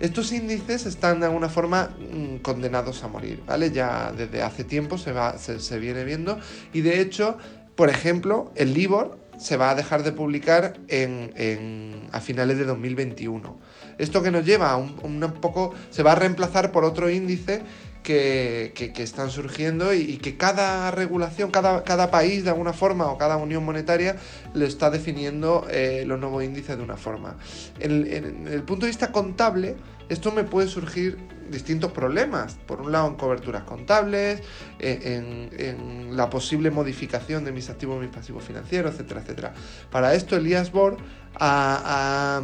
Estos 0.00 0.32
índices 0.32 0.86
están 0.86 1.20
de 1.20 1.26
alguna 1.26 1.50
forma 1.50 1.90
mm, 1.98 2.36
condenados 2.36 3.04
a 3.04 3.08
morir, 3.08 3.42
¿vale? 3.46 3.70
Ya 3.70 4.12
desde 4.16 4.42
hace 4.42 4.64
tiempo 4.64 4.96
se, 4.96 5.12
va, 5.12 5.36
se, 5.38 5.78
viene 5.78 6.04
viendo 6.04 6.38
y 6.72 6.80
de 6.80 7.00
hecho, 7.00 7.36
por 7.76 7.90
ejemplo, 7.90 8.50
el 8.56 8.72
LIBOR 8.72 9.18
se 9.38 9.58
va 9.58 9.70
a 9.70 9.74
dejar 9.74 10.02
de 10.02 10.12
publicar 10.12 10.78
en, 10.88 12.08
a 12.12 12.20
finales 12.20 12.56
de 12.56 12.64
2021. 12.64 13.58
Esto 13.98 14.22
que 14.22 14.30
nos 14.30 14.46
lleva 14.46 14.70
a 14.70 14.76
un, 14.76 14.98
un 15.02 15.32
poco, 15.34 15.74
se 15.90 16.02
va 16.02 16.12
a 16.12 16.14
reemplazar 16.14 16.72
por 16.72 16.84
otro 16.84 17.10
índice 17.10 17.62
que, 18.02 18.92
están 18.98 19.30
surgiendo 19.30 19.92
y, 19.94 20.16
que 20.18 20.36
cada 20.36 20.90
regulación, 20.90 21.50
cada, 21.50 21.84
cada, 21.84 22.10
país 22.10 22.44
de 22.44 22.50
alguna 22.50 22.72
forma 22.72 23.06
o 23.06 23.18
cada 23.18 23.36
unión 23.36 23.64
monetaria 23.64 24.16
le 24.54 24.66
está 24.66 24.90
definiendo 24.90 25.66
eh, 25.70 26.04
los 26.06 26.18
nuevos 26.18 26.44
índices 26.44 26.76
de 26.76 26.82
una 26.82 26.96
forma. 26.96 27.36
En, 27.78 28.46
el 28.48 28.62
punto 28.62 28.86
de 28.86 28.90
vista 28.90 29.12
contable, 29.12 29.76
esto 30.08 30.32
me 30.32 30.44
puede 30.44 30.68
surgir 30.68 31.18
distintos 31.50 31.92
problemas. 31.92 32.58
Por 32.66 32.80
un 32.80 32.92
lado, 32.92 33.08
en 33.08 33.14
coberturas 33.14 33.64
contables, 33.64 34.42
eh, 34.78 35.48
en, 35.58 36.16
la 36.16 36.28
posible 36.28 36.70
modificación 36.70 37.44
de 37.44 37.52
mis 37.52 37.70
activos 37.70 38.00
mis 38.00 38.10
pasivos 38.10 38.42
financieros, 38.44 38.94
etcétera, 38.94 39.20
etcétera. 39.20 39.54
Para 39.90 40.14
esto, 40.14 40.36
el 40.36 40.46
IASBOR 40.46 40.96
ha 41.38 42.40
ha, 42.40 42.42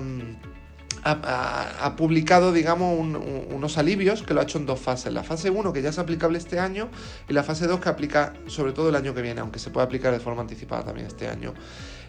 publicado, 1.97 2.53
digamos, 2.53 2.99
unos 2.99 3.79
alivios 3.79 4.23
que 4.23 4.35
lo 4.35 4.41
ha 4.41 4.43
hecho 4.45 4.59
en 4.59 4.67
dos 4.67 4.81
fases. 4.81 5.13
La 5.13 5.23
fase 5.23 5.51
1, 5.51 5.73
que 5.73 5.83
ya 5.83 5.91
es 5.91 5.99
aplicable 5.99 6.39
este 6.39 6.59
año, 6.59 6.89
y 7.29 7.33
la 7.33 7.43
fase 7.43 7.67
2, 7.67 7.81
que 7.81 7.89
aplica 7.89 8.33
sobre 8.47 8.73
todo 8.73 8.89
el 8.89 8.97
año 8.97 9.15
que 9.15 9.23
viene, 9.23 9.41
aunque 9.41 9.59
se 9.59 9.71
puede 9.71 9.87
aplicar 9.87 10.13
de 10.13 10.21
forma 10.21 10.43
anticipada 10.43 10.85
también 10.85 11.07
este 11.07 11.29
año. 11.29 11.55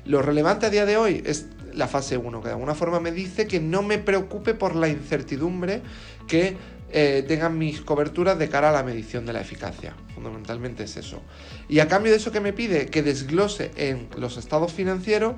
Lo 0.06 0.22
relevante 0.22 0.66
a 0.66 0.70
día 0.70 0.86
de 0.86 0.98
hoy 0.98 1.22
es 1.26 1.48
la 1.74 1.88
fase 1.88 2.18
1, 2.18 2.42
que 2.42 2.48
de 2.48 2.54
alguna 2.54 2.76
forma 2.76 3.00
me 3.00 3.12
dice 3.12 3.46
que 3.46 3.60
no 3.60 3.84
me 3.84 3.98
preocupe 3.98 4.54
por 4.54 4.76
la 4.76 4.88
incertidumbre 4.88 5.82
que 6.28 6.56
eh, 6.90 7.26
tengan 7.28 7.58
mis 7.58 7.82
coberturas 7.82 8.40
de 8.40 8.48
cara 8.48 8.70
a 8.70 8.72
la 8.72 8.84
medición 8.84 9.26
de 9.26 9.34
la 9.34 9.42
eficacia. 9.42 9.94
Fundamentalmente 10.16 10.84
es 10.84 10.96
eso. 10.96 11.22
Y 11.68 11.80
a 11.80 11.88
cambio 11.88 12.12
de 12.12 12.18
eso 12.18 12.32
que 12.32 12.40
me 12.40 12.54
pide 12.54 12.86
que 12.88 13.04
desglose 13.04 13.72
en 13.76 14.08
los 14.18 14.38
estados 14.38 14.72
financieros 14.72 15.36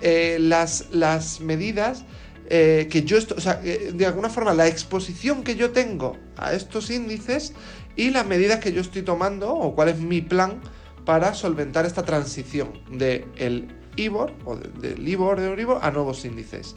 eh, 0.00 0.36
las, 0.38 0.90
las 0.92 1.40
medidas 1.40 2.04
eh, 2.48 2.88
que 2.90 3.02
yo, 3.02 3.18
o 3.18 3.40
sea, 3.40 3.54
de 3.54 4.06
alguna 4.06 4.28
forma 4.28 4.54
la 4.54 4.66
exposición 4.66 5.42
que 5.42 5.56
yo 5.56 5.70
tengo 5.70 6.16
a 6.36 6.52
estos 6.52 6.90
índices 6.90 7.52
y 7.96 8.10
las 8.10 8.26
medidas 8.26 8.60
que 8.60 8.72
yo 8.72 8.80
estoy 8.80 9.02
tomando 9.02 9.52
o 9.52 9.74
cuál 9.74 9.88
es 9.88 9.98
mi 9.98 10.20
plan 10.20 10.60
para 11.04 11.34
solventar 11.34 11.86
esta 11.86 12.04
transición 12.04 12.72
del 12.90 13.24
el 13.36 13.68
IBOR 13.96 14.32
o 14.44 14.56
del 14.56 15.08
IBOR 15.08 15.40
de 15.40 15.46
Euribor 15.46 15.78
a 15.82 15.90
nuevos 15.90 16.24
índices. 16.24 16.74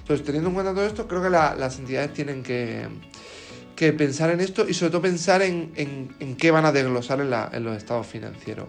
Entonces, 0.00 0.24
teniendo 0.24 0.50
en 0.50 0.54
cuenta 0.54 0.74
todo 0.74 0.86
esto, 0.86 1.06
creo 1.06 1.22
que 1.22 1.30
las 1.30 1.78
entidades 1.78 2.12
tienen 2.12 2.42
que, 2.42 2.86
que, 3.76 3.92
pensar 3.92 4.30
en 4.30 4.40
esto 4.40 4.68
y 4.68 4.74
sobre 4.74 4.90
todo 4.90 5.02
pensar 5.02 5.42
en, 5.42 5.72
en, 5.76 6.36
qué 6.36 6.50
van 6.50 6.64
a 6.64 6.72
desglosar 6.72 7.20
en 7.20 7.64
los 7.64 7.76
estados 7.76 8.06
financieros. 8.06 8.68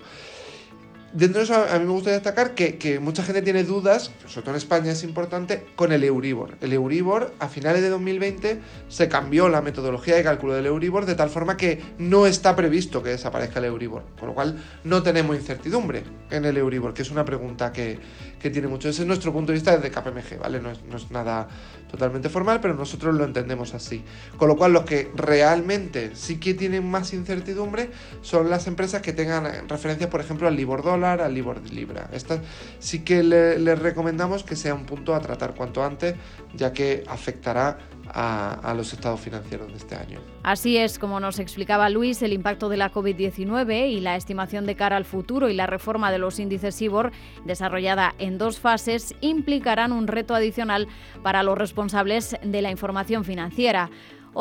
Dentro 1.11 1.39
de 1.39 1.45
eso, 1.45 1.55
a 1.55 1.79
mí 1.79 1.85
me 1.85 1.91
gusta 1.91 2.11
destacar 2.11 2.53
que, 2.53 2.99
mucha 3.01 3.23
gente 3.23 3.41
tiene 3.41 3.63
dudas, 3.63 4.11
sobre 4.27 4.43
todo 4.43 4.51
en 4.51 4.57
España 4.57 4.91
es 4.91 5.03
importante, 5.03 5.65
con 5.75 5.91
el 5.91 6.03
Euribor. 6.03 6.55
El 6.61 6.71
Euribor, 6.71 7.33
a 7.39 7.47
finales 7.47 7.81
de 7.81 7.89
2020, 7.89 8.59
se 8.89 9.09
cambió 9.09 9.49
la 9.49 9.61
metodología 9.61 10.15
de 10.15 10.23
cálculo 10.23 10.53
del 10.53 10.67
Euribor 10.67 11.07
de 11.07 11.15
tal 11.15 11.31
forma 11.31 11.57
que 11.57 11.81
no 11.97 12.27
está 12.27 12.55
previsto 12.55 13.01
que 13.01 13.09
desaparezca 13.09 13.57
el 13.57 13.65
Euribor. 13.65 14.03
Con 14.19 14.29
lo 14.29 14.35
cual, 14.35 14.63
no 14.83 15.01
tenemos 15.01 15.35
incertidumbre 15.35 16.03
en 16.29 16.45
el 16.45 16.57
Euribor, 16.57 16.93
que 16.93 17.01
es 17.01 17.09
una 17.09 17.25
pregunta 17.25 17.71
que, 17.71 17.99
tiene 18.39 18.69
mucho. 18.69 18.87
Ese 18.87 19.01
es 19.01 19.07
nuestro 19.07 19.33
punto 19.33 19.51
de 19.51 19.57
vista 19.57 19.77
desde 19.77 19.91
KPMG, 19.91 20.39
¿vale? 20.39 20.61
No 20.61 20.71
es, 20.71 20.81
no 20.83 20.95
es 20.95 21.11
nada 21.11 21.49
totalmente 21.91 22.29
formal, 22.29 22.61
pero 22.61 22.73
nosotros 22.73 23.13
lo 23.13 23.25
entendemos 23.25 23.73
así. 23.73 24.01
Con 24.37 24.47
lo 24.47 24.55
cual, 24.55 24.71
los 24.71 24.85
que 24.85 25.11
realmente 25.13 26.11
sí 26.13 26.39
que 26.39 26.53
tienen 26.53 26.89
más 26.89 27.13
incertidumbre 27.13 27.89
son 28.21 28.49
las 28.49 28.67
empresas 28.67 29.01
que 29.01 29.11
tengan 29.11 29.67
referencia, 29.67 30.09
por 30.09 30.21
ejemplo, 30.21 30.47
al 30.47 30.55
Libor 30.55 30.83
dólar, 30.99 31.21
al 31.21 31.33
Libor 31.33 31.61
libra. 31.71 32.09
Estas 32.11 32.41
sí 32.79 33.03
que 33.03 33.23
les 33.23 33.79
recomendamos 33.79 34.43
que 34.43 34.55
sea 34.55 34.73
un 34.73 34.85
punto 34.85 35.15
a 35.15 35.21
tratar 35.21 35.55
cuanto 35.55 35.83
antes, 35.83 36.15
ya 36.55 36.73
que 36.73 37.03
afectará 37.07 37.77
a, 38.13 38.73
los 38.75 38.93
estados 38.93 39.19
financieros 39.19 39.67
de 39.67 39.77
este 39.77 39.95
año. 39.95 40.19
Así 40.43 40.77
es, 40.77 40.97
como 40.99 41.19
nos 41.19 41.39
explicaba 41.39 41.89
Luis, 41.89 42.21
el 42.21 42.33
impacto 42.33 42.69
de 42.69 42.77
la 42.77 42.91
COVID-19 42.91 43.89
y 43.89 43.99
la 43.99 44.15
estimación 44.15 44.65
de 44.65 44.75
cara 44.75 44.97
al 44.97 45.05
futuro 45.05 45.49
y 45.49 45.53
la 45.53 45.67
reforma 45.67 46.11
de 46.11 46.17
los 46.17 46.39
índices 46.39 46.75
SIBOR, 46.75 47.11
desarrollada 47.45 48.15
en 48.17 48.37
dos 48.37 48.59
fases, 48.59 49.15
implicarán 49.21 49.91
un 49.91 50.07
reto 50.07 50.33
adicional 50.33 50.87
para 51.23 51.43
los 51.43 51.57
responsables 51.57 52.35
de 52.41 52.61
la 52.61 52.71
información 52.71 53.23
financiera. 53.23 53.89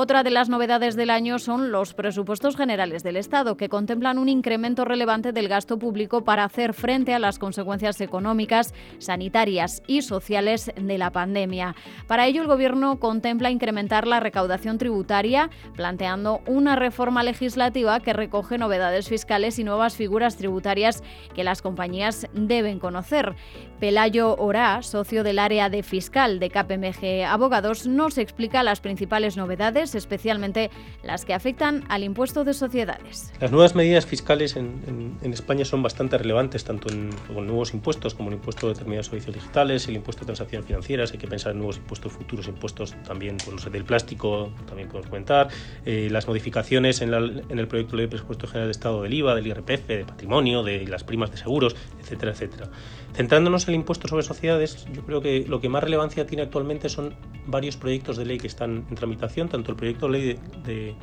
Otra 0.01 0.23
de 0.23 0.31
las 0.31 0.49
novedades 0.49 0.95
del 0.95 1.11
año 1.11 1.41
son 1.41 1.73
los 1.73 1.93
presupuestos 1.93 2.57
generales 2.57 3.03
del 3.03 3.17
Estado, 3.17 3.57
que 3.57 3.69
contemplan 3.69 4.19
un 4.19 4.29
incremento 4.29 4.85
relevante 4.85 5.33
del 5.33 5.49
gasto 5.49 5.77
público 5.77 6.23
para 6.23 6.45
hacer 6.45 6.73
frente 6.73 7.15
a 7.15 7.19
las 7.19 7.41
consecuencias 7.41 8.01
económicas, 8.01 8.75
sanitarias 8.99 9.83
y 9.89 10.03
sociales 10.03 10.71
de 10.77 10.99
la 10.99 11.11
pandemia. 11.11 11.75
Para 12.07 12.29
ello, 12.29 12.43
el 12.43 12.47
Gobierno 12.47 13.01
contempla 13.01 13.51
incrementar 13.51 14.07
la 14.07 14.21
recaudación 14.21 14.79
tributaria, 14.79 15.51
planteando 15.75 16.43
una 16.47 16.77
reforma 16.77 17.25
legislativa 17.25 17.99
que 17.99 18.13
recoge 18.13 18.57
novedades 18.57 19.09
fiscales 19.09 19.59
y 19.59 19.65
nuevas 19.65 19.97
figuras 19.97 20.37
tributarias 20.37 21.03
que 21.35 21.43
las 21.43 21.61
compañías 21.61 22.29
deben 22.35 22.79
conocer. 22.79 23.35
Pelayo 23.81 24.37
Orá, 24.37 24.81
socio 24.83 25.25
del 25.25 25.41
área 25.41 25.69
de 25.71 25.83
fiscal 25.83 26.39
de 26.39 26.51
KPMG 26.51 27.25
Abogados, 27.27 27.89
nos 27.89 28.17
explica 28.17 28.63
las 28.63 28.81
principales 28.81 29.37
novedades, 29.37 29.88
especialmente 29.95 30.71
las 31.03 31.25
que 31.25 31.35
afectan 31.35 31.85
al 31.89 32.05
impuesto 32.05 32.45
de 32.45 32.55
sociedades. 32.55 33.33
Las 33.41 33.51
nuevas 33.51 33.75
medidas 33.75 34.07
fiscales 34.07 34.57
en, 34.57 35.19
España 35.23 35.65
son 35.65 35.83
bastante 35.83 36.19
relevantes, 36.19 36.65
tanto 36.65 36.91
en, 36.91 37.11
nuevos 37.29 37.75
impuestos 37.75 38.15
como 38.15 38.31
el 38.31 38.37
impuesto 38.37 38.67
de 38.67 38.75
determinados 38.75 39.07
servicios 39.07 39.35
digitales, 39.35 39.87
el 39.89 39.97
impuesto 39.97 40.21
de 40.21 40.27
transacciones 40.27 40.67
financieras, 40.67 41.13
hay 41.13 41.19
que 41.19 41.29
pensar 41.29 41.53
en 41.53 41.59
nuevos 41.59 41.77
impuestos 41.77 42.13
futuros, 42.13 42.49
impuestos 42.49 42.95
también 43.07 43.37
los 43.51 43.71
del 43.71 43.85
plástico, 43.85 44.53
también 44.67 44.89
podemos 44.89 45.09
comentar, 45.09 45.49
eh, 45.85 46.09
las 46.11 46.27
modificaciones 46.27 47.01
en, 47.03 47.15
en, 47.15 47.59
el 47.59 47.69
proyecto 47.69 47.93
de 47.93 47.99
ley 47.99 48.07
de 48.07 48.11
presupuesto 48.11 48.47
general 48.47 48.69
de 48.69 48.73
Estado 48.73 49.03
del 49.03 49.15
IVA, 49.15 49.35
del 49.35 49.47
IRPF, 49.47 49.87
de 49.87 50.05
patrimonio, 50.05 50.63
de 50.63 50.87
las 50.87 51.05
primas 51.05 51.31
de 51.31 51.37
seguros, 51.37 51.77
etcétera, 52.01 52.33
etcétera. 52.33 52.71
Centrándonos 53.15 53.65
en 53.65 53.75
el 53.75 53.81
impuesto 53.81 54.07
sobre 54.07 54.23
sociedades, 54.23 54.87
yo 54.93 55.05
creo 55.05 55.21
que 55.21 55.45
lo 55.49 55.61
que 55.61 55.69
más 55.69 55.83
relevancia 55.83 56.27
tiene 56.27 56.43
actualmente 56.43 56.89
son 56.89 57.15
varios 57.47 57.77
proyectos 57.77 58.17
de 58.17 58.27
ley 58.27 58.39
que 58.39 58.47
están 58.47 58.87
en 58.89 58.95
tramitación, 58.95 59.49
tanto 59.49 59.68
el 59.73 59.77
proyecto 59.77 60.07
de 60.07 60.13
ley 60.13 60.39
de, 60.65 60.95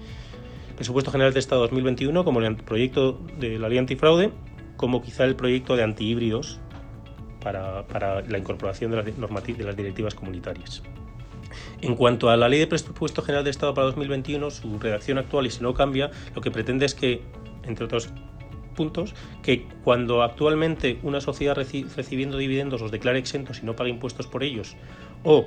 presupuesto 0.76 1.12
general 1.12 1.34
de 1.34 1.40
Estado 1.40 1.62
2021 1.62 2.26
como 2.26 2.42
el 2.42 2.56
proyecto 2.58 3.20
de 3.40 3.58
la 3.60 3.70
ley 3.70 3.78
antifraude, 3.78 4.32
como 4.76 5.02
quizá 5.02 5.24
el 5.24 5.36
proyecto 5.36 5.76
de 5.76 5.84
antihíbridos 5.84 6.60
para, 7.42 7.88
para 7.88 8.22
la 8.22 8.38
incorporación 8.38 8.92
de 8.92 8.98
las, 8.98 9.58
las 9.60 9.76
directivas 9.78 10.16
comunitarias. 10.16 10.84
En 11.82 11.96
cuanto 11.96 12.30
a 12.30 12.36
la 12.36 12.50
Ley 12.50 12.60
de 12.60 12.68
Presupuesto 12.68 13.22
General 13.22 13.44
de 13.44 13.52
Estado 13.52 13.74
para 13.74 13.86
2021, 13.86 14.50
su 14.52 14.80
redacción 14.80 15.18
actual, 15.18 15.46
y 15.46 15.52
si 15.52 15.62
no 15.62 15.74
cambia, 15.74 16.12
lo 16.34 16.42
que 16.42 16.52
pretende 16.52 16.86
es 16.86 16.96
que, 16.96 17.22
entre 17.64 17.86
otros 17.86 18.10
puntos 18.76 19.16
que 19.42 19.66
cuando 19.84 20.22
actualmente 20.22 21.00
una 21.02 21.22
sociedad 21.22 21.56
recibiendo 21.56 22.38
dividendos 22.38 22.82
los 22.82 22.92
declare 22.92 23.18
exentos 23.18 23.62
y 23.64 23.66
no 23.66 23.76
paga 23.76 23.90
impuestos 23.90 24.28
por 24.28 24.44
ellos, 24.44 24.76
o 25.24 25.46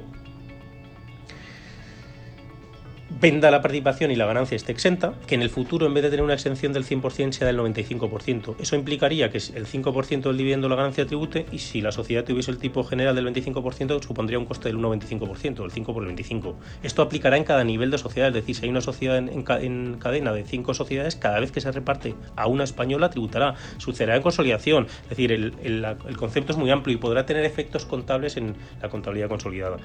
venda 3.21 3.51
la 3.51 3.61
participación 3.61 4.11
y 4.11 4.17
la 4.17 4.27
ganancia 4.27 4.55
esté 4.55 4.71
exenta, 4.71 5.15
que 5.27 5.35
en 5.35 5.43
el 5.43 5.51
futuro 5.51 5.87
en 5.87 5.95
vez 5.95 6.05
de 6.05 6.11
tener 6.11 6.25
una 6.25 6.35
exención 6.35 6.73
del 6.73 6.85
100% 6.85 7.33
sea 7.33 7.47
del 7.47 7.59
95%. 7.59 8.57
Eso 8.61 8.77
implicaría 8.77 9.31
que 9.31 9.39
el 9.39 9.67
5% 9.67 10.23
del 10.23 10.37
dividendo 10.37 10.69
la 10.69 10.77
ganancia 10.77 11.05
tribute 11.05 11.47
y 11.51 11.59
si 11.59 11.81
la 11.81 11.91
sociedad 11.91 12.25
tuviese 12.25 12.51
el 12.51 12.59
tipo 12.59 12.85
general 12.85 13.17
del 13.17 13.27
25% 13.27 14.03
supondría 14.03 14.39
un 14.39 14.45
coste 14.45 14.69
del 14.69 14.79
1,25%, 14.79 15.65
el 15.65 15.71
5 15.73 15.95
por 15.95 16.03
el 16.03 16.07
25. 16.09 16.57
Esto 16.83 17.03
aplicará 17.03 17.37
en 17.37 17.45
cada 17.45 17.65
nivel 17.65 17.91
de 17.91 17.99
sociedad, 17.99 18.29
es 18.29 18.35
decir, 18.35 18.55
si 18.55 18.65
hay 18.65 18.71
una 18.71 18.81
sociedad 18.81 19.19
en, 19.19 19.99
cadena 19.99 20.33
de 20.33 20.45
5 20.45 20.75
sociedades, 20.75 21.17
cada 21.17 21.41
vez 21.41 21.51
que 21.51 21.61
se 21.61 21.73
reparte 21.73 22.15
a 22.37 22.47
una 22.47 22.65
española 22.65 23.11
tributará. 23.11 23.55
Sucederá 23.79 24.17
en 24.17 24.23
consolidación, 24.23 24.87
es 25.05 25.09
decir, 25.11 25.33
el, 25.33 25.55
el 25.63 26.17
concepto 26.17 26.53
es 26.53 26.59
muy 26.59 26.71
amplio 26.71 26.95
y 26.95 27.01
podrá 27.01 27.27
tener 27.27 27.45
efectos 27.45 27.85
contables 27.85 28.37
en 28.37 28.55
la 28.81 28.89
contabilidad 28.89 29.29
consolidada. 29.29 29.79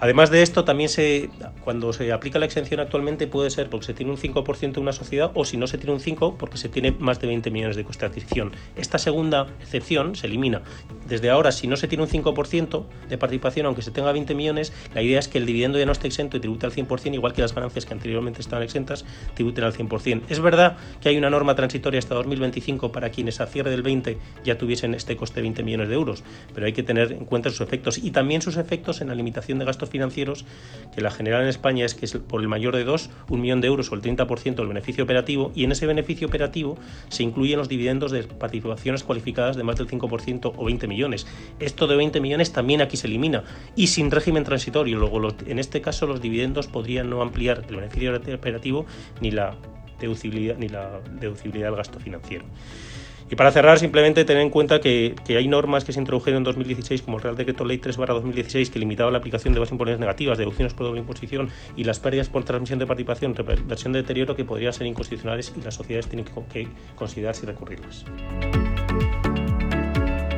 Además 0.00 0.30
de 0.30 0.42
esto, 0.42 0.64
también 0.64 0.90
se, 0.90 1.30
cuando 1.62 1.92
se 1.92 2.12
aplica 2.12 2.38
la 2.38 2.44
exención 2.44 2.73
actualmente 2.80 3.26
puede 3.26 3.50
ser 3.50 3.70
porque 3.70 3.86
se 3.86 3.94
tiene 3.94 4.12
un 4.12 4.18
5% 4.18 4.72
de 4.72 4.80
una 4.80 4.92
sociedad 4.92 5.30
o 5.34 5.44
si 5.44 5.56
no 5.56 5.66
se 5.66 5.78
tiene 5.78 5.92
un 5.92 6.00
5% 6.00 6.36
porque 6.36 6.58
se 6.58 6.68
tiene 6.68 6.92
más 6.92 7.20
de 7.20 7.26
20 7.26 7.50
millones 7.50 7.76
de 7.76 7.84
coste 7.84 8.06
de 8.06 8.10
adquisición. 8.10 8.52
Esta 8.76 8.98
segunda 8.98 9.46
excepción 9.60 10.16
se 10.16 10.26
elimina. 10.26 10.62
Desde 11.08 11.30
ahora, 11.30 11.52
si 11.52 11.66
no 11.66 11.76
se 11.76 11.88
tiene 11.88 12.04
un 12.04 12.10
5% 12.10 12.84
de 13.08 13.18
participación, 13.18 13.66
aunque 13.66 13.82
se 13.82 13.90
tenga 13.90 14.12
20 14.12 14.34
millones, 14.34 14.72
la 14.94 15.02
idea 15.02 15.18
es 15.18 15.28
que 15.28 15.38
el 15.38 15.46
dividendo 15.46 15.78
ya 15.78 15.86
no 15.86 15.92
esté 15.92 16.06
exento 16.06 16.36
y 16.36 16.40
tribute 16.40 16.66
al 16.66 16.72
100%, 16.72 17.14
igual 17.14 17.32
que 17.32 17.42
las 17.42 17.54
ganancias 17.54 17.86
que 17.86 17.94
anteriormente 17.94 18.40
estaban 18.40 18.62
exentas 18.62 19.04
tributen 19.34 19.64
al 19.64 19.72
100%. 19.72 20.22
Es 20.28 20.40
verdad 20.40 20.76
que 21.00 21.08
hay 21.08 21.16
una 21.16 21.30
norma 21.30 21.54
transitoria 21.54 21.98
hasta 21.98 22.14
2025 22.14 22.92
para 22.92 23.10
quienes 23.10 23.40
a 23.40 23.46
cierre 23.46 23.70
del 23.70 23.82
20 23.82 24.18
ya 24.44 24.58
tuviesen 24.58 24.94
este 24.94 25.16
coste 25.16 25.36
de 25.36 25.42
20 25.42 25.62
millones 25.62 25.88
de 25.88 25.94
euros, 25.94 26.24
pero 26.54 26.66
hay 26.66 26.72
que 26.72 26.82
tener 26.82 27.12
en 27.12 27.24
cuenta 27.24 27.50
sus 27.50 27.60
efectos 27.60 27.98
y 27.98 28.10
también 28.10 28.42
sus 28.42 28.56
efectos 28.56 29.00
en 29.00 29.08
la 29.08 29.14
limitación 29.14 29.58
de 29.58 29.64
gastos 29.64 29.90
financieros, 29.90 30.44
que 30.94 31.00
la 31.00 31.10
general 31.10 31.42
en 31.42 31.48
España 31.48 31.84
es 31.84 31.94
que 31.94 32.06
es 32.06 32.14
por 32.14 32.40
el 32.40 32.48
mayor 32.48 32.63
de 32.72 32.84
dos, 32.84 33.10
un 33.28 33.40
millón 33.40 33.60
de 33.60 33.68
euros 33.68 33.90
o 33.90 33.94
el 33.94 34.02
30% 34.02 34.54
del 34.54 34.66
beneficio 34.66 35.04
operativo, 35.04 35.52
y 35.54 35.64
en 35.64 35.72
ese 35.72 35.86
beneficio 35.86 36.26
operativo 36.26 36.78
se 37.08 37.22
incluyen 37.22 37.58
los 37.58 37.68
dividendos 37.68 38.10
de 38.10 38.24
participaciones 38.24 39.04
cualificadas 39.04 39.56
de 39.56 39.64
más 39.64 39.76
del 39.76 39.88
5% 39.88 40.52
o 40.56 40.64
20 40.64 40.86
millones. 40.86 41.26
Esto 41.58 41.86
de 41.86 41.96
20 41.96 42.20
millones 42.20 42.52
también 42.52 42.80
aquí 42.80 42.96
se 42.96 43.06
elimina 43.06 43.44
y 43.76 43.88
sin 43.88 44.10
régimen 44.10 44.44
transitorio. 44.44 44.98
Luego, 44.98 45.28
en 45.46 45.58
este 45.58 45.80
caso, 45.80 46.06
los 46.06 46.20
dividendos 46.20 46.66
podrían 46.66 47.10
no 47.10 47.22
ampliar 47.22 47.64
el 47.68 47.76
beneficio 47.76 48.14
operativo 48.16 48.86
ni 49.20 49.30
la 49.30 49.56
deducibilidad, 50.00 50.56
ni 50.58 50.68
la 50.68 51.00
deducibilidad 51.20 51.68
del 51.68 51.76
gasto 51.76 52.00
financiero. 52.00 52.44
Y 53.30 53.36
para 53.36 53.50
cerrar, 53.50 53.78
simplemente 53.78 54.24
tener 54.24 54.42
en 54.42 54.50
cuenta 54.50 54.80
que, 54.80 55.14
hay 55.28 55.48
normas 55.48 55.84
que 55.84 55.92
se 55.92 56.00
introdujeron 56.00 56.38
en 56.38 56.44
2016, 56.44 57.02
como 57.02 57.16
el 57.16 57.22
Real 57.22 57.36
Decreto 57.36 57.64
Ley 57.64 57.78
3-2016, 57.78 58.70
que 58.70 58.78
limitaba 58.78 59.10
la 59.10 59.18
aplicación 59.18 59.54
de 59.54 59.60
bases 59.60 59.72
imposiciones 59.72 60.00
negativas, 60.00 60.38
deducciones 60.38 60.74
por 60.74 60.86
doble 60.86 61.00
imposición 61.00 61.48
y 61.76 61.84
las 61.84 62.00
pérdidas 62.00 62.28
por 62.28 62.44
transmisión 62.44 62.78
de 62.78 62.86
participación, 62.86 63.34
reversión 63.34 63.92
de 63.92 64.02
deterioro, 64.02 64.36
que 64.36 64.44
podrían 64.44 64.72
ser 64.72 64.86
inconstitucionales 64.86 65.52
y 65.56 65.62
las 65.62 65.74
sociedades 65.74 66.08
tienen 66.08 66.24
que, 66.24 66.32
que 66.52 66.68
considerar 66.96 67.34
si 67.34 67.46
recurrirlas. 67.46 68.04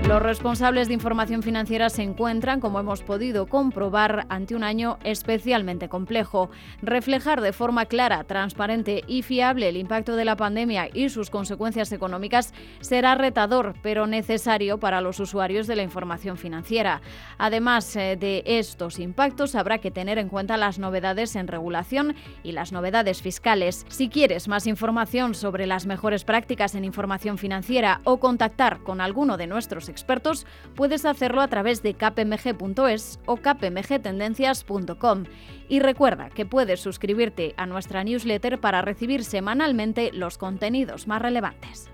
Los 0.06 0.22
responsables 0.22 0.86
de 0.86 0.94
información 0.94 1.42
financiera 1.42 1.90
se 1.90 2.04
encuentran, 2.04 2.60
como 2.60 2.78
hemos 2.78 3.02
podido 3.02 3.46
comprobar, 3.46 4.24
ante 4.28 4.54
un 4.54 4.62
año 4.62 4.98
especialmente 5.02 5.88
complejo. 5.88 6.48
Reflejar 6.80 7.40
de 7.40 7.52
forma 7.52 7.86
clara, 7.86 8.22
transparente 8.22 9.02
y 9.08 9.22
fiable 9.22 9.68
el 9.68 9.76
impacto 9.76 10.14
de 10.14 10.24
la 10.24 10.36
pandemia 10.36 10.88
y 10.94 11.08
sus 11.08 11.28
consecuencias 11.28 11.90
económicas 11.90 12.54
será 12.78 13.16
retador, 13.16 13.74
pero 13.82 14.06
necesario 14.06 14.78
para 14.78 15.00
los 15.00 15.18
usuarios 15.18 15.66
de 15.66 15.74
la 15.74 15.82
información 15.82 16.36
financiera. 16.36 17.00
Además 17.36 17.96
eh, 17.96 18.16
de 18.16 18.44
estos 18.46 19.00
impactos, 19.00 19.56
habrá 19.56 19.78
que 19.78 19.90
tener 19.90 20.18
en 20.18 20.28
cuenta 20.28 20.56
las 20.56 20.78
novedades 20.78 21.34
en 21.34 21.48
regulación 21.48 22.14
y 22.44 22.52
las 22.52 22.70
novedades 22.70 23.22
fiscales. 23.22 23.84
Si 23.88 24.08
quieres 24.08 24.46
más 24.46 24.68
información 24.68 25.34
sobre 25.34 25.66
las 25.66 25.84
mejores 25.84 26.22
prácticas 26.22 26.76
en 26.76 26.84
información 26.84 27.38
financiera 27.38 28.02
o 28.04 28.20
contactar 28.20 28.78
con 28.84 29.00
alguno 29.00 29.36
de 29.36 29.48
nuestros 29.48 29.88
expertos, 29.96 30.46
puedes 30.74 31.04
hacerlo 31.04 31.40
a 31.40 31.48
través 31.48 31.82
de 31.82 31.94
kpmg.es 31.94 33.18
o 33.26 33.36
kpmgtendencias.com. 33.36 35.24
Y 35.68 35.80
recuerda 35.80 36.30
que 36.30 36.46
puedes 36.46 36.80
suscribirte 36.80 37.54
a 37.56 37.66
nuestra 37.66 38.04
newsletter 38.04 38.60
para 38.60 38.82
recibir 38.82 39.24
semanalmente 39.24 40.12
los 40.12 40.38
contenidos 40.38 41.08
más 41.08 41.20
relevantes. 41.20 41.90